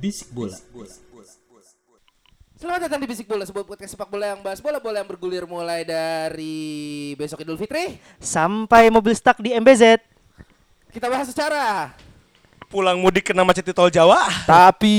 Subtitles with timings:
[0.00, 0.56] Bisik bola.
[2.56, 5.84] Selamat datang di Bisik Bola, sebuah podcast sepak bola yang bahas bola-bola yang bergulir mulai
[5.84, 8.00] dari besok Idul Fitri.
[8.16, 10.00] Sampai mobil stuck di MBZ.
[10.88, 11.92] Kita bahas secara
[12.70, 14.30] pulang mudik kena macet di tol Jawa.
[14.46, 14.94] tapi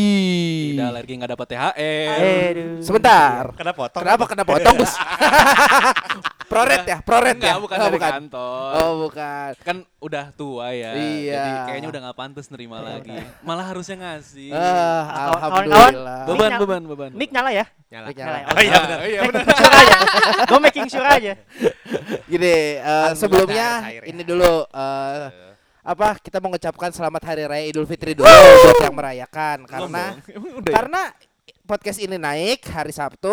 [0.75, 2.19] Tidak lagi nggak dapat THR.
[2.19, 2.83] Aduh.
[2.83, 3.47] sebentar.
[3.55, 4.03] Kena potong.
[4.03, 4.91] Kenapa kena potong, Bos?
[6.51, 7.63] proret ya, proret Enggak, ya.
[7.63, 8.11] bukan oh, dari bukan.
[8.11, 8.71] kantor.
[8.75, 9.49] Oh, bukan.
[9.63, 10.91] Kan udah tua ya.
[10.99, 11.31] Iya.
[11.31, 13.15] Jadi kayaknya udah nggak pantas nerima lagi.
[13.39, 14.51] Malah harusnya ngasih.
[14.51, 16.19] Ah, Kawan-kawan, alhamdulillah.
[16.27, 17.11] beban, beban, beban.
[17.15, 17.65] Mic nyala ya?
[17.87, 18.07] Nyala.
[18.11, 18.37] Nyala.
[18.51, 18.99] Oh iya benar.
[19.07, 19.45] iya benar.
[19.47, 19.97] Sure aja.
[20.43, 21.33] Gue making sure aja.
[22.27, 24.03] Gini, eh, sebelumnya ya.
[24.11, 25.50] ini dulu eh,
[25.81, 30.03] apa kita mengucapkan selamat hari raya Idul Fitri dulu buat yang merayakan karena
[30.61, 30.71] ya?
[30.71, 31.01] karena
[31.63, 33.31] podcast ini naik hari Sabtu,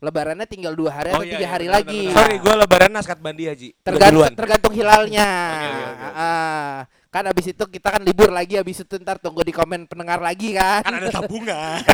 [0.00, 2.00] lebarannya tinggal dua hari Oh, atau iya, tiga iya, hari benar, lagi.
[2.02, 3.68] benar, Sorry, gue lebaran naskat Bandi Haji.
[3.78, 5.28] Tergantung tergantung hilalnya.
[5.52, 6.08] Oke, oke, oke.
[6.16, 6.76] Ah,
[7.08, 10.50] kan abis itu kita kan libur lagi, abis itu ntar tunggu di komen pendengar lagi
[10.50, 10.80] kan.
[10.80, 11.78] Kan ada tabungan.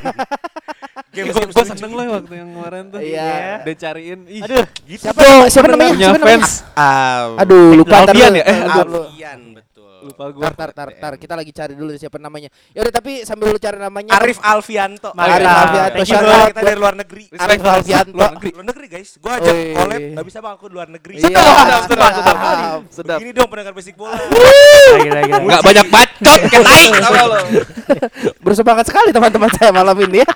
[1.11, 1.75] Gue Games games gue lucu.
[1.75, 3.01] seneng loh waktu yang kemarin tuh.
[3.03, 3.67] Iya.
[3.67, 4.21] Udah cariin.
[4.31, 4.67] Ih, Aduh.
[4.87, 5.03] Gitu.
[5.03, 5.91] Siapa siapa namanya?
[5.91, 6.39] punya Siapa namanya?
[6.39, 6.51] fans.
[6.71, 8.39] Ah, Aduh, lupa Alfian dulu.
[8.39, 8.45] ya?
[8.47, 9.01] Eh, dulu.
[9.03, 9.70] Alfian, betul.
[10.01, 10.43] Lupa gue.
[10.43, 11.13] Tar, tar, tar, tar.
[11.21, 12.49] Kita lagi cari dulu siapa namanya.
[12.73, 14.17] Ya udah tapi sambil lu cari namanya.
[14.17, 15.13] Arif Alfianto.
[15.13, 15.37] Mantap.
[15.37, 15.91] Arif Alfianto.
[15.91, 17.23] Thank you, Shout Kita, out kita buat dari luar negeri.
[17.37, 18.17] Arif Alfianto.
[18.17, 18.51] luar negeri.
[18.57, 19.11] Luar negeri guys.
[19.21, 19.65] Gue ajak Oi.
[19.77, 21.15] collab, gak bisa bang aku luar negeri.
[21.21, 21.27] Iya.
[21.29, 22.11] Sedap, sedap, sedap.
[22.17, 22.81] Sedap.
[22.91, 23.19] Sedap.
[23.21, 24.17] Begini dong pendengar basic bola.
[25.41, 27.39] Enggak banyak bacot kayak lo?
[28.45, 30.29] Bersemangat sekali teman-teman saya malam ini ya.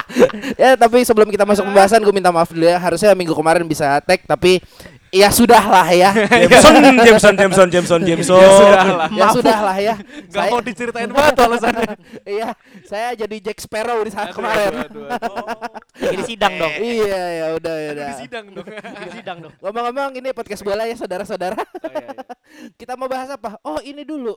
[0.62, 2.78] ya tapi sebelum kita masuk pembahasan gue minta maaf dulu ya.
[2.78, 4.62] Harusnya minggu kemarin bisa tag tapi
[5.10, 6.10] ya sudah lah ya.
[6.14, 6.74] Jameson,
[7.06, 8.38] Jameson, Jameson, Jameson, Jameson.
[8.40, 9.08] Ya sudah lah.
[9.10, 9.94] ya sudah lah ya.
[10.26, 11.88] Enggak Saya- mau diceritain banget alasannya.
[12.30, 12.48] Iya,
[12.86, 14.86] saya jadi Jack Sparrow di saat kemarin.
[14.86, 15.46] Aduh, aduh, aduh.
[15.98, 16.74] Lagi di sidang dong.
[16.78, 18.06] Iya, ya udah ya udah.
[18.06, 18.66] Di sidang dong.
[18.66, 19.52] Lagi di sidang dong.
[19.58, 21.58] Ngomong-ngomong ini podcast bola ya saudara-saudara.
[21.58, 22.24] Oh, iya, iya.
[22.78, 23.58] Kita mau bahas apa?
[23.66, 24.34] Oh, ini dulu.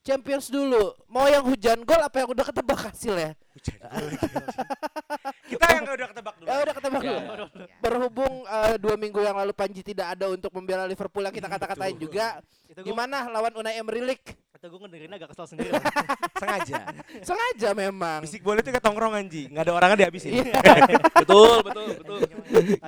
[0.00, 0.94] Champions dulu.
[1.10, 3.34] Mau yang hujan gol apa yang udah ketebak hasilnya?
[5.50, 6.46] Kita yang udah ketebak dulu.
[6.46, 7.20] Ya udah ketebak Ya, dulu.
[7.22, 7.66] ya.
[7.78, 11.96] Berhubung eh, dua minggu yang lalu Panji tidak ada untuk membela Liverpool yang kita kata-katain
[11.96, 12.42] juga.
[12.76, 14.34] Gimana lawan Unai Emery League?
[14.56, 15.70] itu gue ngedengerin agak kesel sendiri.
[16.42, 16.74] Sengaja.
[17.22, 18.18] Sengaja memang.
[18.18, 19.46] Bisik bola itu kayak tongkrongan Ji.
[19.46, 20.42] Gak ada orangnya dihabisin.
[20.42, 20.58] Iya.
[21.22, 22.18] Betul, betul, betul.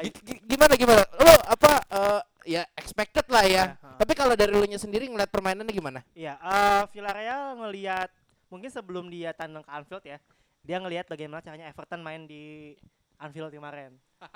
[0.02, 1.04] Gi- gi- gimana gimana?
[1.20, 3.64] Lo apa eh, ya expected lah ya.
[3.70, 6.00] Ya, Tapi kalau dari lu nya sendiri ngeliat permainannya gimana?
[6.16, 8.10] Iya, eh Villarreal ngelihat
[8.48, 10.18] mungkin sebelum dia tandang ke Anfield ya,
[10.68, 12.76] dia ngelihat bagaimana caranya Everton main di
[13.16, 13.96] Anfield kemarin.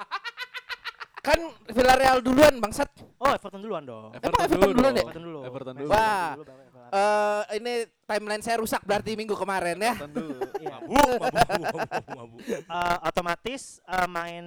[1.22, 1.38] Kan
[1.70, 2.88] Villarreal duluan bangsat.
[3.20, 4.16] Oh, Everton duluan dong.
[4.16, 5.04] Emang Everton duluan ya?
[5.04, 5.40] Everton dulu.
[5.44, 5.90] Everton dulu.
[5.92, 6.34] Wah.
[6.34, 6.44] Dulu.
[6.92, 7.74] Eh ini
[8.08, 9.94] timeline saya rusak berarti minggu kemarin ya.
[10.02, 10.40] Dulu.
[10.56, 10.76] Iya.
[10.82, 12.40] Mabuk, mabuk, mabuk, mabuk.
[12.48, 14.44] Eh, otomatis eh, main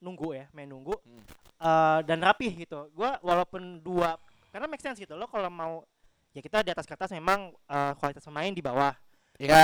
[0.00, 1.22] nunggu ya, main nunggu Hmm.
[1.60, 2.88] Eh, dan rapih gitu.
[2.96, 4.16] Gua walaupun dua
[4.48, 5.84] karena make sense gitu lo kalau mau
[6.32, 8.96] ya kita di atas kertas memang eh, kualitas pemain di bawah.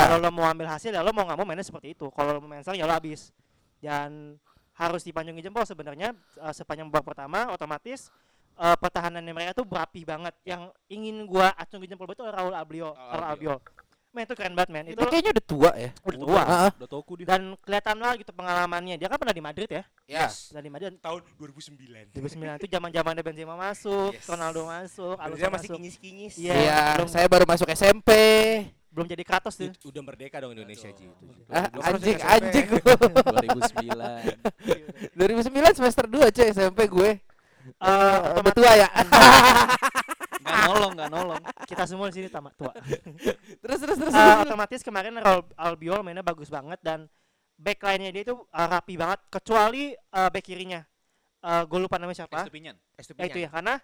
[0.07, 2.07] Kalau lo mau ambil hasil ya lo mau nggak mau mainnya seperti itu.
[2.15, 3.35] Kalau lo mau main serang ya lo habis.
[3.83, 4.39] Dan
[4.75, 8.11] harus dipanjungi jempol sebenarnya eh, sepanjang babak pertama otomatis
[8.55, 10.35] eh, pertahanannya mereka tuh berapi banget.
[10.47, 12.55] Yang ingin gua acungi jempol itu Raul.
[12.95, 13.59] Raul Albiol.
[14.15, 14.85] Men itu keren banget men.
[14.87, 15.91] Itu Itu kayaknya udah tua ya.
[16.01, 16.39] udah tua.
[16.41, 16.71] Heeh.
[16.79, 17.27] Udah toku dia.
[17.27, 18.95] Dan kelihatan lah gitu pengalamannya.
[18.95, 19.83] Dia kan pernah di Madrid ya.
[20.07, 20.49] Yes.
[20.49, 22.15] Dan di Madrid Tahun 2009.
[22.15, 24.23] 2009 itu zaman-zamannya Benzema masuk, Yes.
[24.25, 25.77] Ronaldo masuk, Alonso Dia masih masuk.
[25.77, 26.35] kinyis-kinyis.
[26.39, 26.55] Iya.
[26.55, 28.11] Iya, belum- saya baru masuk SMP.
[28.89, 29.75] Belum jadi Kratos tuh.
[29.85, 31.11] Udah merdeka dong Indonesia Ji.
[31.51, 32.67] Ah, anjing, anjing.
[32.71, 34.39] 2009.
[35.13, 35.51] 2009
[35.83, 37.11] semester 2 cuy SMP gue.
[37.11, 37.19] Eh,
[37.83, 38.87] Eh, udah tua ya.
[40.45, 41.43] Enggak nolong, enggak nolong.
[41.65, 42.73] kita semua di sini tamat tua.
[43.65, 44.13] terus terus terus.
[44.13, 44.45] Terus.
[44.45, 47.09] otomatis kemarin Raul Albiol mainnya bagus banget dan
[47.57, 50.85] back line-nya dia itu eh, rapi banget kecuali eh, back kirinya.
[51.41, 52.45] Eh gue lupa namanya siapa.
[53.01, 53.25] Estupinyan.
[53.25, 53.75] Ya, itu ya karena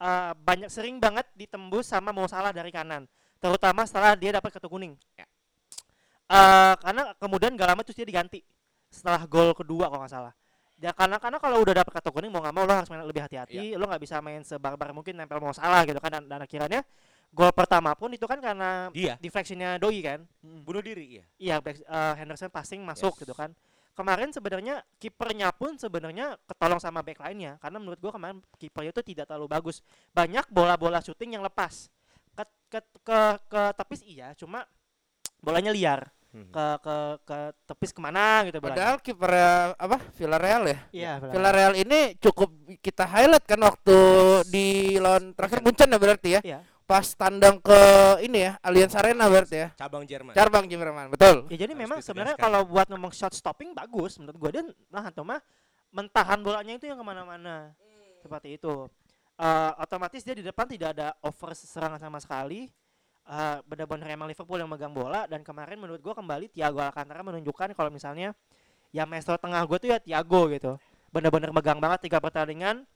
[0.00, 3.04] eh, banyak sering banget ditembus sama Mo Salah dari kanan,
[3.36, 4.96] terutama setelah dia dapat kartu kuning.
[5.20, 5.28] Ya.
[6.26, 8.42] Eh, karena kemudian gak lama terus dia diganti
[8.90, 10.34] setelah gol kedua kalau nggak salah.
[10.76, 13.24] Ya karena karena kalau udah dapat kartu kuning mau nggak mau lo harus main lebih
[13.24, 16.84] hati-hati, lo nggak bisa main sebarbar mungkin nempel Mo Salah gitu kan dan, dan akhirnya
[17.32, 19.16] gol pertama pun itu kan karena Iya.
[19.16, 20.20] deflectionnya Doi kan.
[20.44, 21.24] Bunuh diri, iya.
[21.40, 23.20] Iya, eh, Henderson passing masuk Yes.
[23.24, 23.56] gitu kan.
[23.96, 29.00] Kemarin sebenarnya kipernya pun sebenarnya ketolong sama back lainnya karena menurut gua kemarin kipernya itu
[29.00, 29.80] tidak terlalu bagus.
[30.12, 31.88] Banyak bola-bola syuting yang lepas.
[32.36, 33.18] Ke ke ke,
[33.48, 34.68] ke tepis iya, cuma
[35.40, 36.12] bolanya liar.
[36.36, 36.52] Hmm.
[36.52, 38.76] Ke ke ke tepis ke mana gitu bolanya.
[38.76, 39.32] Padahal kiper
[39.72, 40.78] apa Villarreal ya.
[40.92, 41.32] Iya, benar.
[41.32, 42.52] Villarreal ini cukup
[42.84, 43.96] kita highlight kan waktu
[44.52, 44.66] di
[45.00, 46.40] lawan terakhir Munchen ya berarti ya.
[46.44, 46.60] Iya.
[46.84, 47.80] Pas tandang ke
[48.20, 49.68] ini ya Allianz Arena berarti ya.
[49.80, 50.36] Cabang Jerman.
[50.36, 51.48] Carbang Jerman, betul.
[51.48, 55.08] Ya jadi Harus memang sebenarnya kalau buat ngomong shot stopping bagus menurut gua dan nah
[55.08, 55.40] Toma
[55.88, 57.72] mentahan bolanya itu yang ke mana-mana
[58.20, 58.92] seperti itu.
[59.36, 62.68] Eh, otomatis dia di depan tidak ada over serangan sama sekali.
[63.26, 67.74] Eh, benar-benar emang Liverpool yang megang bola dan kemarin menurut gua kembali Thiago Alcantara menunjukkan
[67.74, 68.30] kalau misalnya
[68.94, 70.78] ya maestro tengah gua tuh ya Thiago gitu.
[71.10, 72.86] Benar-benar megang banget tiga pertandingan.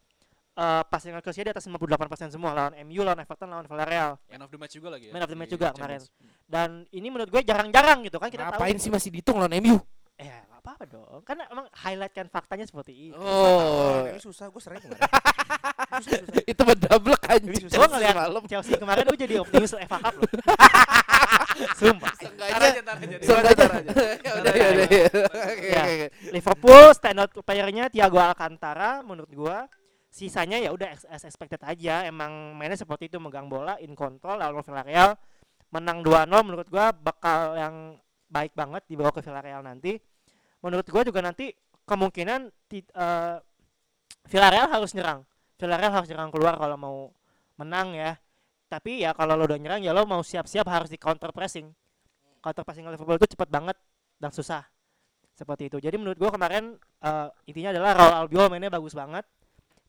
[0.54, 4.22] Eh passing accuracy di atas 58% semua lawan MU, lawan Everton, lawan Villarreal.
[4.30, 5.12] Man of the match juga lagi ya.
[5.18, 6.00] Man of the match di juga kemarin.
[6.46, 8.54] Dan ini menurut gue jarang-jarang gitu kan kita tahu.
[8.54, 9.82] Ngapain sih masih dihitung lawan MU?
[10.20, 11.20] Eh, nggak apa-apa dong.
[11.24, 13.16] Kan emang highlight kan faktanya seperti itu.
[13.16, 15.00] Oh, Ini susah, gue sering kemarin.
[16.44, 17.64] itu mendablek anjing.
[17.66, 18.42] Gue ngeliat malam.
[18.44, 20.28] Chelsea kemarin gue jadi optimis FA Cup loh.
[21.80, 22.12] Sumpah.
[22.16, 23.16] Tar aja, tar aja.
[23.20, 23.64] Seenggaknya
[24.26, 24.88] ya udah ya udah.
[25.56, 25.82] ya.
[25.88, 26.06] Ya.
[26.30, 29.64] Liverpool standout player-nya Thiago Alcantara menurut gua.
[30.10, 32.04] Sisanya ya udah as- as expected aja.
[32.04, 35.16] Emang mainnya seperti itu megang bola, in control lawan Villarreal.
[35.70, 37.74] Menang 2-0 menurut gua bakal yang
[38.26, 39.96] baik banget dibawa ke Villarreal nanti.
[40.60, 41.52] Menurut gua juga nanti
[41.84, 43.36] kemungkinan ti- eh,
[44.28, 45.24] Villarreal harus nyerang.
[45.58, 46.96] Villarreal harus nyerang keluar kalau mau
[47.56, 48.16] menang ya.
[48.70, 51.66] Tapi ya kalau lo udah nyerang ya lo mau siap-siap harus di counter pressing.
[52.40, 53.76] Counter pressing Liverpool itu cepat banget
[54.20, 54.62] dan susah.
[55.34, 55.76] Seperti itu.
[55.80, 59.24] Jadi menurut gua kemarin eh, intinya adalah Raul Albiol mainnya bagus banget.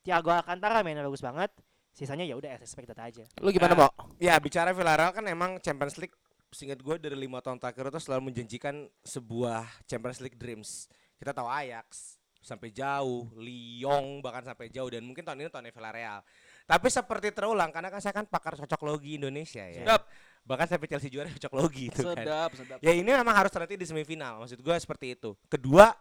[0.02, 1.52] Thiago Alcantara mainnya bagus banget.
[1.92, 3.28] Sisanya ya udah as expected aja.
[3.44, 3.88] Lu gimana, Eh, Mo?
[4.18, 6.16] Ya bicara Villarreal kan emang Champions League
[6.52, 10.92] seingat gue dari lima tahun terakhir itu selalu menjanjikan sebuah Champions League dreams.
[11.16, 16.20] Kita tahu Ajax sampai jauh, Lyon bahkan sampai jauh dan mungkin tahun ini tahunnya Villarreal.
[16.66, 19.86] Tapi seperti terulang karena kan saya kan pakar cocok logi Indonesia ya.
[19.86, 20.02] Sedap.
[20.42, 22.26] Bahkan sampai Chelsea juara cocok logi itu kan.
[22.26, 22.78] Sedap, sedap.
[22.82, 24.42] Ya ini memang harus terhenti di semifinal.
[24.42, 25.38] Maksud gue seperti itu.
[25.46, 25.94] Kedua,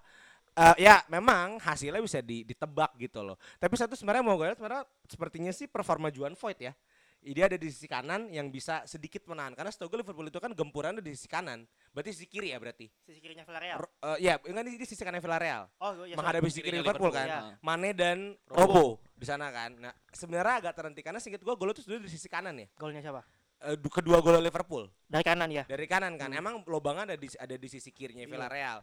[0.56, 3.36] eh, ya memang hasilnya bisa di- ditebak gitu loh.
[3.60, 6.72] Tapi satu sebenarnya mau gue lihat sebenarnya sepertinya sih performa Juan Voigt ya.
[7.20, 9.52] Dia ada di sisi kanan yang bisa sedikit menahan.
[9.52, 11.68] Karena setahu gue Liverpool itu kan gempurannya di sisi kanan.
[11.92, 12.88] Berarti sisi kiri ya berarti.
[13.04, 13.76] Sisi kirinya Villarreal.
[13.76, 15.68] R- eh, ya, enggak di, di sisi kanan Villarreal.
[15.84, 17.52] Oh, ya, menghadapi sisi kiri Liverpool, Liverpool, kan.
[17.52, 17.60] ya.
[17.60, 18.18] Mane dan
[18.48, 18.64] Robo.
[18.64, 19.76] Robo di sana kan.
[19.76, 22.66] Nah, sebenarnya agak terhenti karena singkat gue gol itu sudah di sisi kanan ya.
[22.80, 23.20] golnya siapa?
[23.60, 25.68] Eh, du- kedua gol Liverpool Dari kanan ya.
[25.68, 26.32] dari kanan kan.
[26.32, 26.40] Hmm.
[26.40, 28.32] Emang lubangnya ada di ada di sisi kirinya Iya.
[28.32, 28.78] Villarreal.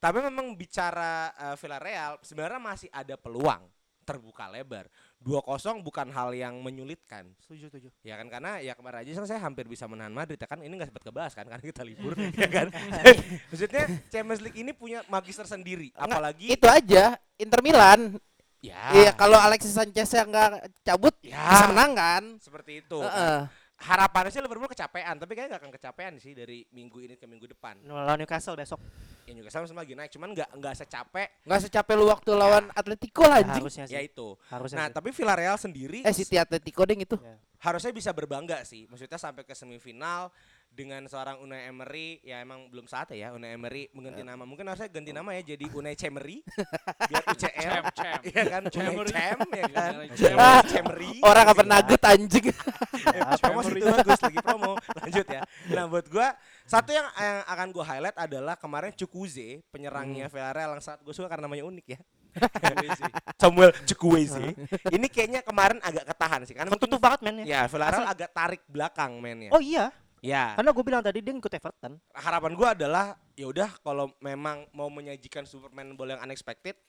[0.00, 3.68] Tapi memang bicara eh, Villarreal sebenarnya masih ada peluang
[4.04, 4.88] terbuka lebar.
[5.24, 5.40] 2-0
[5.80, 7.32] bukan hal yang menyulitkan.
[7.40, 7.88] Setuju, setuju.
[8.04, 10.76] Ya kan karena ya kemarin aja kan saya hampir bisa menahan Madrid ya kan ini
[10.76, 12.68] nggak sempat kebahas kan karena kita libur ya kan.
[13.48, 18.20] Maksudnya Champions League ini punya magis tersendiri apalagi Itu aja Inter Milan.
[18.60, 21.40] ya Iya, kalau Alexis Sanchez yang nggak cabut Ya.
[21.40, 22.22] bisa menang kan?
[22.40, 23.00] seperti itu.
[23.00, 23.48] Heeh.
[23.48, 23.63] kan.
[23.84, 27.44] Harapannya sih Liverpool kecapean tapi kayaknya nggak akan kecapean sih dari minggu ini ke minggu
[27.46, 27.84] depan.
[27.84, 28.80] Lawan Newcastle besok.
[29.24, 33.24] Ya juga sama lagi naik cuman nggak nggak secapek Nggak secapek lu waktu lawan Atletico
[33.24, 33.60] lah Ya, anjing.
[33.60, 33.92] harusnya sih.
[33.92, 34.28] ya itu.
[34.46, 34.94] Harusnya Nah, sih.
[34.94, 37.16] tapi Villarreal sendiri Eh City Atletico ding itu.
[37.58, 38.84] harusnya bisa berbangga sih.
[38.86, 40.28] Maksudnya sampai ke semifinal
[40.74, 44.42] dengan seorang Unai Emery ya emang belum saatnya ya Unai Emery mengganti nama.
[44.42, 46.42] Mungkin harusnya ganti nama ya jadi Unai Cemery
[47.10, 47.62] biar UCL.
[47.62, 48.20] Cem, cem.
[48.26, 49.06] Iya kan Unai.
[49.06, 49.92] Cem ya kan.
[50.02, 51.22] Unai Ah, Cemery.
[51.22, 52.46] Orang apa nugget anjing.
[53.04, 54.74] Eh, promosi itu bagus lagi promo.
[54.96, 55.42] Lanjut ya.
[55.70, 56.34] Nah, buat gua
[56.64, 61.28] satu yang, yang akan gua highlight adalah kemarin Chukwueze, penyerangnya Villarreal yang saat gua suka
[61.28, 61.98] karena namanya unik ya.
[63.40, 64.56] Samuel Chukwueze.
[64.90, 67.44] Ini kayaknya kemarin agak ketahan sih karena Ketutup mungkin- banget mainnya.
[67.44, 69.50] Ya, Villarreal agak tarik belakang mainnya.
[69.54, 69.92] Oh iya,
[70.24, 72.00] Ya, karena gue bilang tadi dia ngikut Everton.
[72.16, 76.80] harapan gua adalah ya udah kalau memang mau menyajikan Superman bola yang unexpected,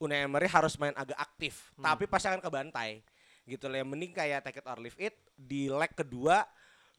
[0.00, 3.04] Unai Emery harus main agak aktif, tapi pasti akan kebantai.
[3.44, 6.48] Gitu loh, yang mending kayak take it or leave it di leg kedua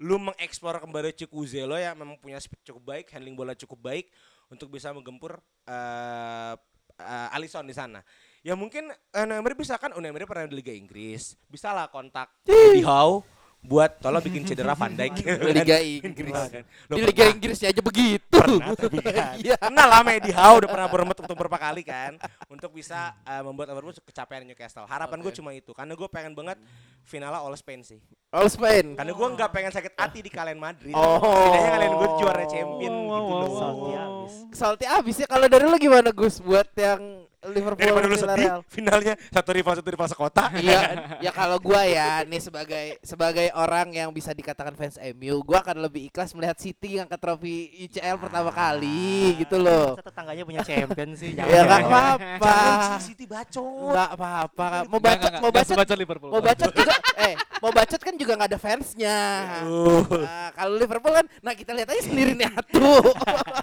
[0.01, 4.13] lu mengeksplor kembali Chukwueze lo yang memang punya speed cukup baik, handling bola cukup baik
[4.53, 6.53] untuk bisa menggempur eh
[7.01, 8.05] eh, Alisson di sana.
[8.45, 11.33] Ya mungkin eh, Unai Emery bisa kan Unai Emery pernah di Liga Inggris.
[11.49, 15.21] Bisa lah kontak di Howe buat tolong bikin cedera Van Dijk.
[15.53, 16.33] Liga Inggris.
[16.49, 16.65] Kan?
[16.87, 18.25] Lo Di Liga pernah- Inggrisnya aja begitu.
[18.33, 19.53] pernah tapi kan Iya.
[19.55, 23.69] kenal lah Medi Howe udah pernah beremut untuk beberapa kali kan untuk bisa eh, membuat
[23.69, 25.37] Liverpool kecapean Newcastle harapan gue Oke.
[25.37, 26.57] cuma itu karena gue pengen banget
[27.03, 28.97] finalnya all Spain sih All Spain.
[28.97, 31.21] karena gue nggak pengen sakit hati di kalian Madrid Oh.
[31.21, 34.33] setidaknya kalian gue juara champion gitu loh Salty abis.
[34.51, 39.13] Salty abis ya kalau dari lu gimana Gus buat yang Liverpool Daripada lu sedih, finalnya
[39.33, 40.53] satu rival satu rival sekota.
[40.61, 40.79] Iya,
[41.25, 45.89] ya kalau gua ya nih sebagai sebagai orang yang bisa dikatakan fans MU, gua akan
[45.89, 49.97] lebih ikhlas melihat City yang ke trofi UCL pertama kali gitu loh.
[49.97, 51.33] Masa tetangganya punya champion sih.
[51.37, 51.49] jangan.
[51.49, 52.57] Ya nggak apa-apa.
[53.01, 53.89] City bacot.
[53.89, 54.67] Nggak apa-apa.
[54.85, 56.29] Mau bacot, mau bacot, sebaca Liverpool.
[56.29, 56.93] mau bacot juga.
[57.21, 59.17] Eh, mau bacot kan juga nggak ada fansnya.
[59.65, 63.13] Nah, kalau Liverpool kan, nah kita lihat aja sendiri nih atuh.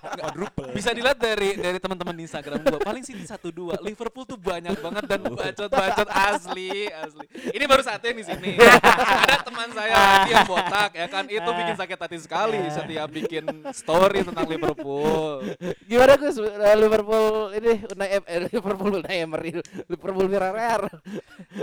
[0.78, 2.80] Bisa dilihat dari dari teman-teman di Instagram gua.
[2.82, 3.67] Paling sih di satu dua.
[3.84, 7.26] Liverpool tuh banyak banget dan bacot-bacot asli, asli.
[7.52, 8.50] Ini baru satu yang di sini.
[9.28, 13.44] Ada teman saya lagi yang botak ya kan itu bikin sakit hati sekali setiap bikin
[13.76, 15.44] story tentang Liverpool.
[15.84, 19.50] Gimana Gus Eh, Liverpool ini Unai eh, Liverpool Unai Emery
[19.90, 20.88] Liverpool Villarreal.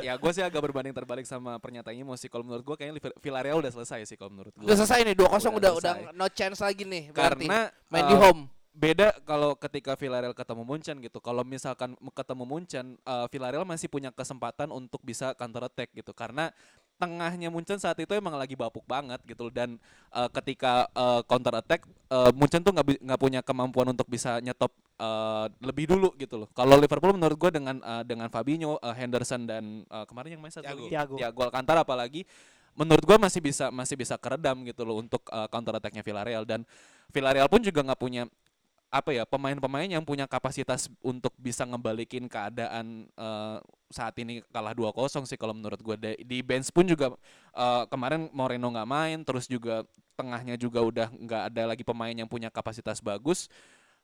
[0.03, 3.59] Ya gue sih agak berbanding terbalik sama pernyataannya mau sih kalau menurut gue kayaknya Villarreal
[3.63, 4.65] udah selesai sih kalau menurut gue.
[4.67, 7.45] Udah selesai nih 2-0 Udah udah udah no chance lagi nih berarti.
[7.47, 7.59] Karena
[7.89, 8.41] main eh, di home.
[8.75, 11.23] Beda kalau ketika Villarreal ketemu Munchen gitu.
[11.23, 16.11] Kalau misalkan ketemu Munchen, eh, Villarreal masih punya kesempatan untuk bisa counter attack gitu.
[16.11, 16.51] Karena
[16.99, 19.79] tengahnya Munchen saat itu emang lagi bapuk banget gitu dan
[20.11, 24.75] eh, ketika eh, counter attack eh, Munchen tuh nggak nggak punya kemampuan untuk bisa nyetop
[24.99, 26.49] eh, lebih dulu gitu loh.
[26.51, 30.51] Kalau Liverpool menurut gue dengan eh, dengan Fabinho, eh, Henderson dan eh, kemarin yang main
[30.51, 31.15] satu Thiago.
[31.15, 31.41] Thiago.
[31.47, 32.27] Alcantara apalagi
[32.75, 36.67] menurut gua masih bisa masih bisa keredam gitu loh untuk uh, counter attack-nya Villarreal dan
[37.09, 38.27] Villarreal pun juga nggak punya
[38.95, 43.59] apa ya pemain-pemain yang punya kapasitas untuk bisa ngebalikin keadaan uh,
[43.91, 47.11] saat ini kalah 2-0 sih kalau menurut gua di, di bench pun juga
[47.51, 49.83] uh, kemarin Moreno nggak main terus juga
[50.15, 53.51] tengahnya juga udah nggak ada lagi pemain yang punya kapasitas bagus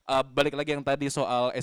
[0.02, 1.54] Uh, balik lagi yang tadi soal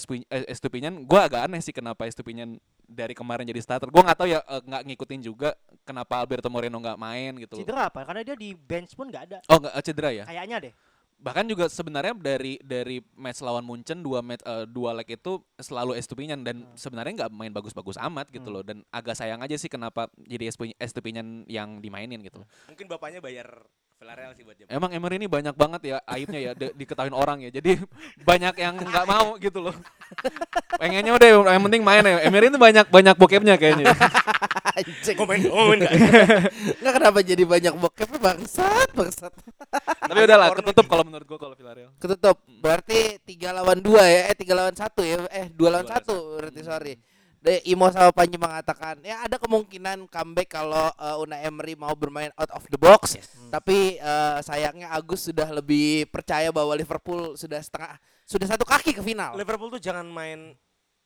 [0.46, 2.54] Estupinian, gue agak aneh sih kenapa Estupinian
[2.86, 3.90] dari kemarin jadi starter.
[3.90, 7.58] Gue nggak tahu ya nggak ngikutin juga kenapa Alberto Moreno nggak main gitu.
[7.58, 8.06] Cedera apa?
[8.06, 9.38] Karena dia di bench pun nggak ada.
[9.50, 10.24] Oh nggak cedera ya?
[10.24, 10.72] Kayaknya deh.
[11.18, 15.98] Bahkan juga sebenarnya dari dari match lawan Munchen dua match eh, dua leg itu selalu
[15.98, 18.62] Estupinian dan sebenarnya nggak main bagus-bagus amat gitu loh.
[18.62, 22.48] Dan agak sayang aja sih kenapa jadi Estu- Estupinian yang dimainin gitu loh.
[22.70, 23.50] Mungkin bapaknya bayar
[23.98, 24.70] Villarreal sih buat jam.
[24.70, 27.50] Emang Emery ini banyak banget ya aibnya ya di- diketahuin orang ya.
[27.50, 27.82] Jadi
[28.30, 29.74] banyak yang nggak mau gitu loh.
[30.80, 32.22] Pengennya udah yang penting main ya.
[32.22, 33.90] Emery itu banyak banyak bokepnya kayaknya.
[34.78, 35.16] Anjing.
[35.18, 35.94] Komen, komen nggak?
[36.78, 39.32] Nggak kenapa jadi banyak bokep bangsat, bangsat.
[40.08, 41.90] Tapi udahlah ketutup kalau menurut gua kalau Villarreal.
[41.98, 42.36] Ketutup.
[42.62, 44.20] Berarti 3 lawan 2 ya.
[44.30, 45.16] Eh 3 lawan 1 ya.
[45.34, 46.16] Eh 2 lawan Dua lawan 1 satu.
[46.38, 46.94] berarti sorry.
[47.38, 52.34] De, Imo sama Panji mengatakan ya ada kemungkinan comeback kalau uh, Unai Emery mau bermain
[52.34, 53.14] out of the box.
[53.50, 57.94] Tapi uh, sayangnya Agus sudah lebih percaya bahwa Liverpool sudah setengah
[58.26, 59.38] sudah satu kaki ke final.
[59.38, 60.58] Liverpool tuh jangan main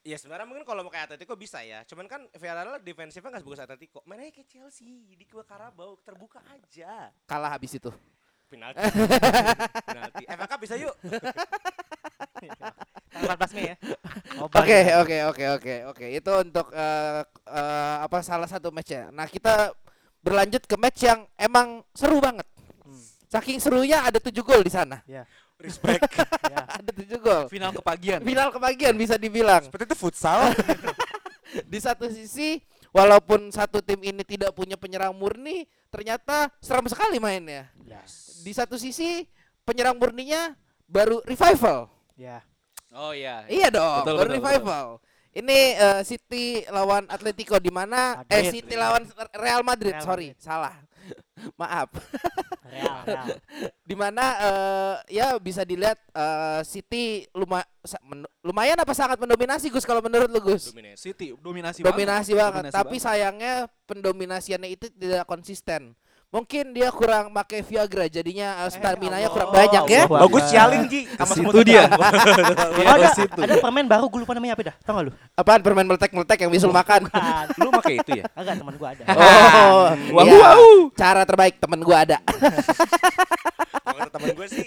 [0.02, 1.86] Ya sebenarnya mungkin kalau mau kayak Atletico bisa ya.
[1.86, 4.02] Cuman kan Villarreal defensifnya nggak sebagus Atletico.
[4.02, 7.14] Main aja kayak Chelsea di Kue Karabau terbuka aja.
[7.22, 7.90] Kalah habis itu.
[8.50, 8.82] Penalti.
[9.88, 10.22] Penalti.
[10.26, 10.94] FA Cup bisa yuk.
[13.14, 13.76] Tanggal 14 Mei ya.
[14.42, 19.06] Oke oke oke oke oke itu untuk eh, eh, apa salah satu match ya.
[19.14, 19.70] Nah kita
[20.18, 22.46] berlanjut ke match yang emang seru banget.
[23.32, 25.00] Saking serunya ada tujuh gol di sana.
[25.08, 25.24] Ya.
[25.62, 26.02] Respect.
[26.52, 26.66] ya.
[26.66, 27.42] ada tujuh gol.
[27.46, 28.20] Final kepagian.
[28.20, 29.62] Final kebagian bisa dibilang.
[29.62, 30.50] Seperti itu futsal.
[31.72, 32.58] Di satu sisi
[32.90, 37.70] walaupun satu tim ini tidak punya penyerang murni, ternyata seram sekali mainnya.
[37.86, 38.42] Yes.
[38.42, 39.24] Di satu sisi
[39.62, 40.58] penyerang murninya
[40.90, 41.88] baru revival.
[42.18, 42.44] Ya.
[42.92, 43.48] Oh iya.
[43.48, 44.86] Iya dong, Betul, baru betul, revival.
[45.32, 48.52] Ini eh, City lawan Atletico di mana eh Madrid.
[48.52, 49.02] City lawan
[49.32, 50.76] Real Madrid, Real sorry, salah.
[51.58, 51.88] Maaf.
[52.66, 53.26] Real, real.
[53.88, 59.68] di mana eh, ya bisa dilihat eh, City luma sa- men- lumayan apa sangat mendominasi
[59.68, 60.72] Gus kalau menurut lu Gus?
[60.72, 61.12] Dominasi.
[61.12, 65.92] City dominasi, Dominasi banget, Dominasi tapi sayangnya pendominasiannya itu tidak konsisten.
[66.32, 70.08] Mungkin dia kurang pakai Viagra jadinya eh, stamina-nya kurang banyak ya.
[70.08, 70.20] Allah.
[70.24, 71.04] Bagus Cialing Ji.
[71.28, 71.84] Situ dia.
[72.92, 74.76] Ada, ada permen baru gue lupa namanya apa dah.
[74.80, 75.12] Tau gak lu?
[75.36, 77.04] Apaan permen meletek-meletek yang bisa lu makan?
[77.60, 78.24] Lu pakai itu ya?
[78.32, 79.02] Agak teman gue ada.
[79.52, 80.64] Oh, Wow, wow.
[80.96, 82.18] Cara terbaik temen gua ada.
[84.08, 84.66] Temen gue sih.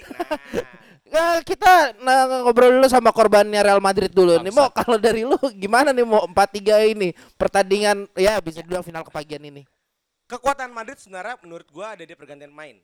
[1.10, 1.38] Nah, Nah.
[1.42, 4.38] kita nah, ngobrol dulu sama korbannya Real Madrid dulu.
[4.38, 9.02] Nih mau kalau dari lu gimana nih mau 4-3 ini pertandingan ya bisa dibilang final
[9.02, 9.66] kepagian ini.
[10.26, 12.82] Kekuatan Madrid sebenarnya menurut gua ada di pergantian main.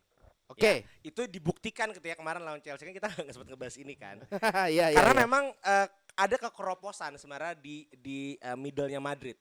[0.52, 0.84] Oke.
[1.00, 4.16] Itu dibuktikan ketika kemarin lawan Chelsea kan kita nggak sempat ngebahas ini kan.
[4.72, 4.96] Iya iya.
[5.00, 5.22] Karena iya.
[5.24, 9.34] memang eh, ada kekeroposan sebenarnya di di eh, middle-nya Madrid.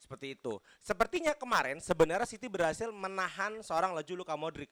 [0.00, 0.58] Seperti itu.
[0.80, 4.70] Sepertinya kemarin sebenarnya City berhasil menahan seorang laju Luka Modric.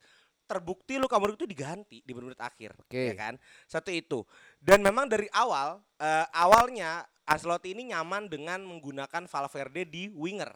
[0.49, 3.13] Terbukti Luka Modric itu diganti di menit akhir, Oke.
[3.13, 3.37] ya kan?
[3.69, 4.25] Satu itu.
[4.57, 10.49] Dan memang dari awal eh, awalnya Ancelotti ini nyaman dengan menggunakan Valverde di winger.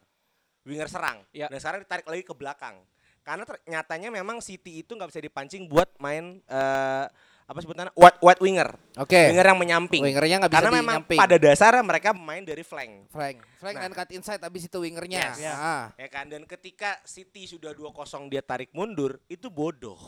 [0.62, 1.22] Winger serang.
[1.30, 1.50] Ya.
[1.50, 2.78] Dan sekarang ditarik lagi ke belakang.
[3.22, 7.06] Karena ternyatanya memang City itu nggak bisa dipancing buat main eh,
[7.42, 8.68] apa sebutannya wide, wide winger.
[8.98, 9.30] Oke.
[9.30, 10.02] Winger yang menyamping.
[10.02, 11.18] Wingernya nggak bisa Karena memang dinyamping.
[11.18, 13.10] pada dasarnya mereka main dari flank.
[13.10, 13.82] Frank, Frank Nah.
[13.86, 15.34] dan cut inside habis itu wingernya.
[15.34, 15.54] Yes.
[15.54, 15.90] Ah.
[15.94, 19.98] Ya kan dan ketika City sudah 2-0 dia tarik mundur itu bodoh.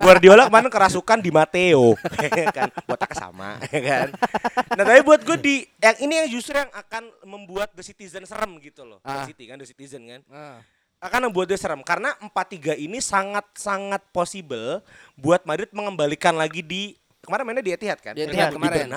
[0.00, 1.94] Guardiola kemarin kerasukan di Matteo.
[2.18, 4.08] Ya kan botaknya sama ya kan?
[4.74, 8.58] Nah tapi buat gue di yang ini yang justru yang akan membuat The Citizen serem
[8.60, 8.98] gitu loh.
[9.02, 9.22] Ah.
[9.22, 10.22] The City kan The Citizen kan?
[10.30, 10.58] Ah.
[10.96, 11.84] akan membuat dia serem.
[11.84, 14.80] Karena 4-3 ini sangat-sangat possible
[15.14, 18.16] buat Madrid mengembalikan lagi di kemarin mainnya di Etihad kan?
[18.16, 18.88] Di Etihad di kemarin.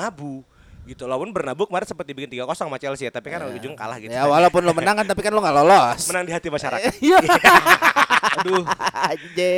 [0.89, 4.09] Gitu lawan Bernabeu kemarin sempat dibikin 3-0 sama Chelsea ya, tapi kan ujung kalah gitu
[4.09, 6.01] Ya walaupun lo menang kan tapi kan lo nggak lolos.
[6.09, 7.19] menang di hati masyarakat Iya.
[8.39, 8.63] aduh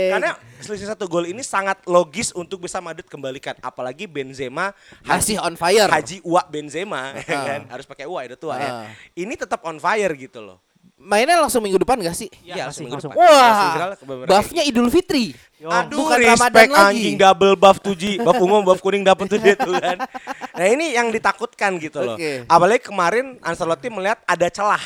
[0.09, 4.71] karena selisih satu gol ini sangat logis untuk bisa Madrid kembalikan apalagi Benzema
[5.03, 5.85] masih on fire.
[5.87, 7.43] Haji Uwa Benzema ya Ah.
[7.45, 8.85] kan harus pakai Uwa itu tua ya Ah.
[9.13, 10.57] ini tetap on fire gitu loh
[11.01, 12.29] Mainnya langsung minggu depan gak sih?
[12.45, 13.11] Iya, langsung, minggu langsung.
[13.11, 13.25] depan.
[13.25, 15.33] Wah, Buffnya Idul Fitri.
[15.61, 16.97] Aduh, bukan respect Ramadan lagi.
[16.97, 19.97] anjing double buff tuji, buff ungu, buff kuning dapet tuh dia tuh kan.
[20.57, 22.17] Nah ini yang ditakutkan gitu loh.
[22.17, 22.45] Oke.
[22.45, 24.81] Apalagi kemarin Ancelotti melihat ada celah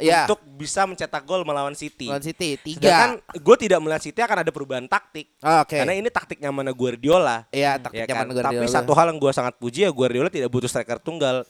[0.00, 0.24] Ya.
[0.24, 2.08] untuk bisa mencetak gol melawan City.
[2.08, 3.40] Lawan City Sedangkan tiga.
[3.40, 5.32] gue tidak melihat City akan ada perubahan taktik.
[5.44, 5.76] Ah, Oke.
[5.76, 7.46] Karena ini taktiknya mana Guardiola.
[7.52, 8.26] Iya, ya taktik kan?
[8.28, 8.48] Guardiola.
[8.50, 11.44] Tapi satu hal yang gue sangat puji ya Guardiola tidak butuh striker tunggal.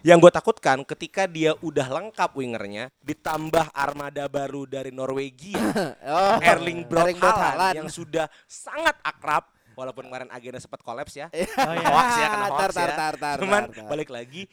[0.00, 5.60] Yang gue takutkan ketika dia udah lengkap wingernya, ditambah armada baru dari Norwegia,
[6.08, 7.84] oh, Erling Braut Haaland.
[7.84, 9.55] yang sudah sangat akrab.
[9.76, 11.28] Walaupun kemarin agennya sempat kolaps ya.
[11.60, 11.84] Oh, iya.
[11.86, 12.96] hoax ya kena hoax Tar, tar, ya.
[12.96, 13.86] tar, tar, Cuman tar, tar.
[13.86, 14.48] balik lagi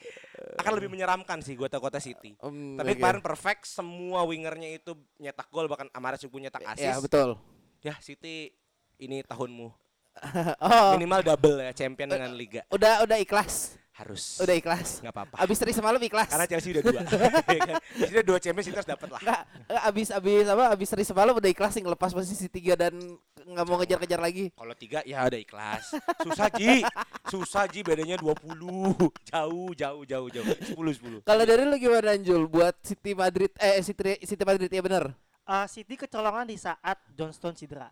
[0.53, 2.35] akan lebih menyeramkan sih gue kota City.
[2.37, 2.99] Hmm, Tapi oke.
[2.99, 6.99] kemarin perfect semua wingernya itu nyetak gol bahkan Amara juga nyetak Ya assist.
[7.01, 7.39] betul.
[7.79, 8.51] Ya City
[8.99, 9.71] ini tahunmu
[10.61, 13.79] Oh, minimal double ya champion dengan liga udah udah ikhlas.
[13.93, 14.99] Harus Udah ikhlas.
[14.99, 16.25] nggak apa-apa Abis teri semalam ikhlas.
[16.27, 17.01] karena Chelsea udah dua
[17.45, 17.75] Ya kan?
[17.93, 21.05] Chelsea udah dua champion City harus dapat lah Enggak, enggak, abis abis apa abis seri
[21.05, 22.93] semalam udah ikhlas nih ngelepas posisi tiga dan
[23.43, 24.45] nggak mau ngejar-ngejar lagi.
[24.55, 26.81] kalau tiga ya udah ikhlas susah Ji
[27.27, 28.55] susah Ji bedanya 20
[29.25, 33.77] jauh jauh jauh jauh 10 10 Kalau dari lu gimana Anjul buat City Madrid eh
[33.79, 35.11] City City Madrid ya bener.
[35.43, 37.91] Uh, City kecolongan di saat Johnston cedera.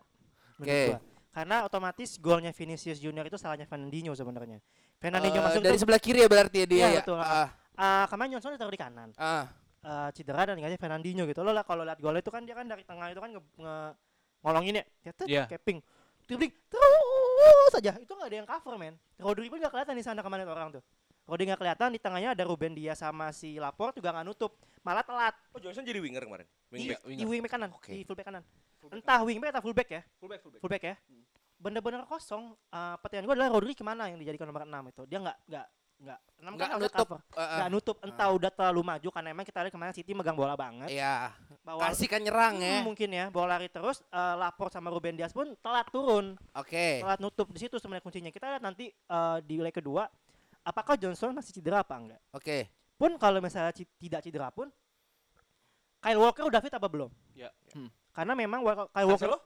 [0.55, 0.71] Oke.
[0.87, 1.10] gua.
[1.31, 4.59] Karena otomatis golnya Vinicius Junior itu salahnya Fernandinho sebenarnya.
[4.99, 7.01] Fernandinho Eh, masuk dari itu, sebelah kiri ya berarti ya dia Iya, ya.
[7.01, 7.17] betul.
[7.17, 9.09] Ah, uh, kemarin Johnson ditaruh di kanan.
[9.15, 9.47] ah.
[9.81, 11.41] Uh, cedera dan dikasih Fernandinho gitu.
[11.41, 13.93] Lo lah kalau lihat golnya itu kan dia kan dari tengah itu kan nge, nge-
[14.45, 14.85] ngolongin ya.
[15.01, 15.43] Dia tuh Iya.
[15.49, 15.79] keping.
[16.29, 17.97] Dribbling terus saja.
[17.97, 18.93] Itu nggak ada yang cover, men.
[19.17, 20.83] Rodri pun nggak kelihatan di sana kemarin orang tuh.
[21.25, 24.53] Rodri nggak kelihatan di tengahnya ada Ruben Dia sama si Laport juga nggak nutup.
[24.83, 25.33] Malah telat.
[25.49, 27.89] oh Johnson jadi winger kemarin Di, wingback di wingback kanan, Oke.
[27.89, 28.43] di fullback kanan.
[28.89, 30.01] Entah wingback atau fullback ya.
[30.17, 30.95] fullback fullback fullback ya
[31.57, 35.21] bener-bener kosong uh, pertanyaan gue adalah Rodri ke mana yang dijadikan nomor 6 itu dia
[35.21, 35.67] nggak nggak
[36.01, 37.05] nggak enam Nggak kan harusnya nutup.
[37.05, 37.19] cover.
[37.21, 37.49] Ah, ah.
[37.53, 40.89] nggak nutup entah udah terlalu maju karena emang kita lihat kemarin City megang bola banget
[40.89, 41.29] Iya.
[41.61, 42.81] bawa Kasih kan nyerang Hmm, ya.
[42.81, 47.05] mungkin ya bola lari terus uh, lapor sama Ruben Dias pun telat turun Oke.
[47.05, 50.09] telat nutup di situ sebenarnya kuncinya kita lihat nanti uh, di leg kedua
[50.59, 52.73] apakah Johnson masih cedera apa enggak Oke.
[52.97, 53.69] pun kalau misalnya
[54.01, 54.73] tidak cedera pun
[56.01, 57.53] Kyle Walker udah fit apa belum Ya.
[57.71, 57.87] Hmm.
[58.11, 59.37] karena memang Kyle Walker Cancelo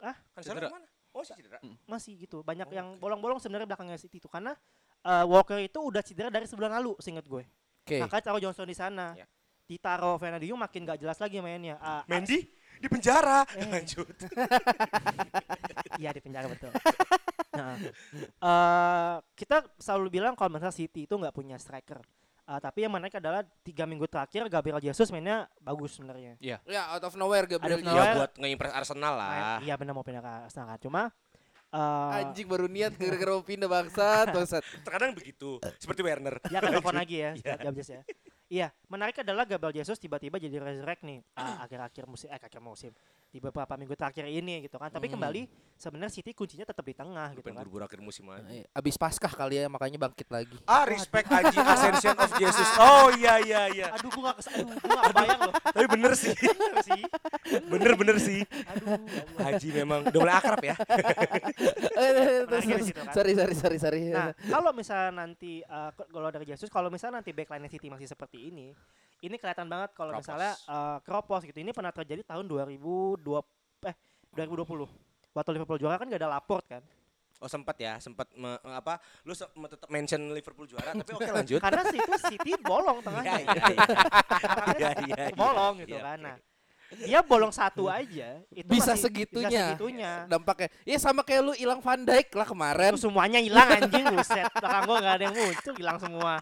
[0.00, 0.16] Ah?
[0.32, 0.68] Cancelo Cedera.
[0.70, 4.54] mana oh si cedera masih gitu banyak Oh, yang bolong-bolong sebenarnya belakangnya City itu karena
[5.02, 7.42] uh, Walker itu udah cedera dari sebulan lalu seingat gue
[7.84, 7.98] Oke.
[8.00, 9.26] makanya taruh Johnson di sana Ya.
[9.64, 12.42] ditaruh Fernandinho makin gak jelas lagi mainnya Ah, Mendy
[12.74, 13.66] di penjara Eh.
[13.72, 14.06] lanjut
[16.00, 16.70] iya di penjara betul
[17.54, 17.78] nah,
[18.18, 22.02] eh, kita selalu bilang kalau misalnya City itu nggak punya striker
[22.44, 27.00] Ah, tapi yang menarik adalah tiga minggu terakhir Gabriel Jesus mainnya bagus sebenarnya Ya out
[27.02, 28.04] of nowhere Gabriel Out of Jesus.
[28.04, 30.78] ya buat ngeimpress Arsenal lah Main- iya benar mau pindah ke Arsenal kan.
[30.78, 31.02] cuma
[31.70, 34.60] eh, Anjing baru niat gara-gara mau pindah bangsat, bangsat.
[34.84, 37.56] terkadang begitu seperti Werner Ya kan telepon lagi ya, Iya.
[37.56, 38.02] Gabriel Jesus ya.
[38.44, 42.92] Iya, menarik adalah Gabriel Jesus tiba-tiba jadi resurrect nih ah, akhir-akhir musim eh akhir musim
[43.34, 44.86] di beberapa minggu terakhir ini gitu kan.
[44.86, 45.18] Tapi Hmm.
[45.18, 45.42] kembali
[45.74, 47.66] sebenarnya City kuncinya tetap di tengah gitu pengen kan.
[47.66, 50.54] buru-buru akhir musim aja Eh, Abis Paskah kali ya makanya bangkit lagi.
[50.64, 54.70] ah respect Aji Ascension of Jesus oh iya iya iya Aduh gua gak kes aduh
[54.78, 55.52] gua gak bayang loh.
[55.66, 57.02] tapi bener sih Bener sih.
[57.66, 58.86] bener bener sih Aduh.
[59.02, 59.42] ya Allah.
[59.50, 60.76] Haji memang udah mulai akrab ya
[61.74, 63.12] Menariknya di situ kan.
[63.12, 64.00] sorry sorry sorry sorry.
[64.06, 68.48] Nah, kalau misalnya nanti uh, kalau dari Jesus, kalau misalnya nanti backline City masih seperti
[68.48, 68.70] ini,
[69.24, 71.56] ini kelihatan banget kalau misalnya uh, Kropos gitu.
[71.56, 73.24] Ini pernah terjadi tahun 2020
[73.84, 73.96] eh
[74.32, 74.84] 2020.
[75.32, 76.84] Waktu Liverpool juara kan gak ada laport kan.
[77.42, 81.58] oh sempat ya sempat me- apa lu se- tetap mention Liverpool juara tapi oke lanjut
[81.58, 83.36] Karena situ City bolong tengahnya.
[83.36, 83.86] Iya, iya, iya.
[84.70, 85.34] Iya, iya, iya.
[85.34, 86.16] bolong gitu kan.
[86.16, 86.36] Nah,
[87.02, 89.48] dia bolong satu aja itu Bisa masih- segitunya.
[89.50, 90.12] Bisa segitunya.
[90.30, 90.68] Dampaknya.
[90.86, 92.92] Ya sama kayak lu hilang Van Dijk lah kemarin.
[92.94, 94.46] Semuanya hilang anjing buset.
[94.54, 96.32] Belakang gua enggak ada yang muncul, hilang semua.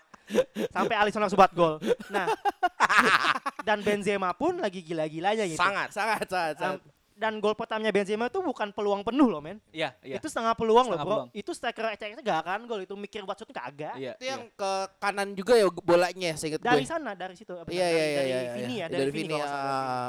[0.71, 1.77] Sampai Alisson langsung buat gol.
[2.09, 2.31] Nah,
[3.67, 5.59] dan Benzema pun lagi gila-gilanya gitu.
[5.61, 6.55] sangat Sangat sangat.
[6.57, 6.81] Um, sangat.
[7.23, 9.63] Dan gol pertamanya Benzema itu bukan peluang penuh loh men.
[9.71, 10.19] Iya, iya.
[10.19, 11.15] Itu setengah peluang Setengah loh bro.
[11.23, 11.29] peluang.
[11.33, 13.95] Itu striker ecek gak akan gol itu mikir buat shoot kagak.
[13.95, 14.33] Iya, Itu iya.
[14.35, 16.91] yang ke kanan juga ya bolanya seinget Dari gue.
[16.91, 17.55] sana dari situ.
[17.55, 18.53] apa, Iya dari- iya iya Dari iya.
[18.53, 18.83] Vini iya.
[18.83, 19.35] ya, dari Vini.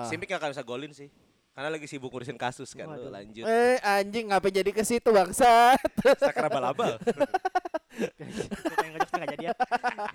[0.10, 1.08] Simic gak akan bisa golin sih.
[1.54, 2.90] Karena lagi sibuk ngurusin kasus kan.
[2.90, 3.06] Waduh.
[3.06, 3.46] Tuh, lanjut.
[3.46, 5.78] Eh anjing ngapa jadi ke situ bangsat?
[6.22, 6.98] Sakra abal-abal.
[7.94, 8.10] Gue
[8.74, 9.54] pengen ngejokes nggak jadi ya.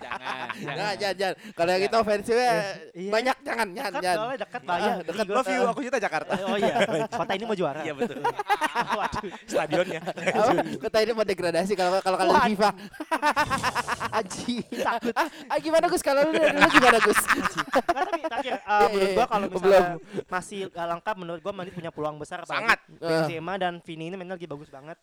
[0.03, 1.35] Jangan, Jangan jangan jangan.
[1.55, 2.53] Kalau yang itu ofensifnya
[2.91, 3.07] Iya.
[3.07, 4.17] banyak jangan jangan Dekat jangan.
[4.19, 4.83] soalnya dekat bahaya.
[4.83, 5.25] Ah, dekat.
[5.31, 6.31] Love you, aku cinta Jakarta.
[6.43, 6.75] Oh iya,
[7.07, 7.81] kota ini mau juara.
[7.87, 8.19] Iya betul.
[8.99, 9.31] Waduh.
[9.47, 10.01] Stadionnya.
[10.75, 12.49] Kata ini mau degradasi kalau kalau kalian Waduh.
[12.51, 12.69] FIFA.
[14.19, 15.13] Aji, takut.
[15.15, 17.19] Ah, ah, gimana Gus kalau lu lu gimana Gus?
[17.71, 19.29] Tapi terakhir, uh, Iya, menurut iya, gua iya.
[19.29, 19.83] kalau misalnya
[20.27, 22.41] masih lengkap, menurut gua Madrid punya peluang besar.
[22.43, 22.81] Sangat.
[22.89, 24.97] Benzema dan Vini ini mainnya lagi bagus banget.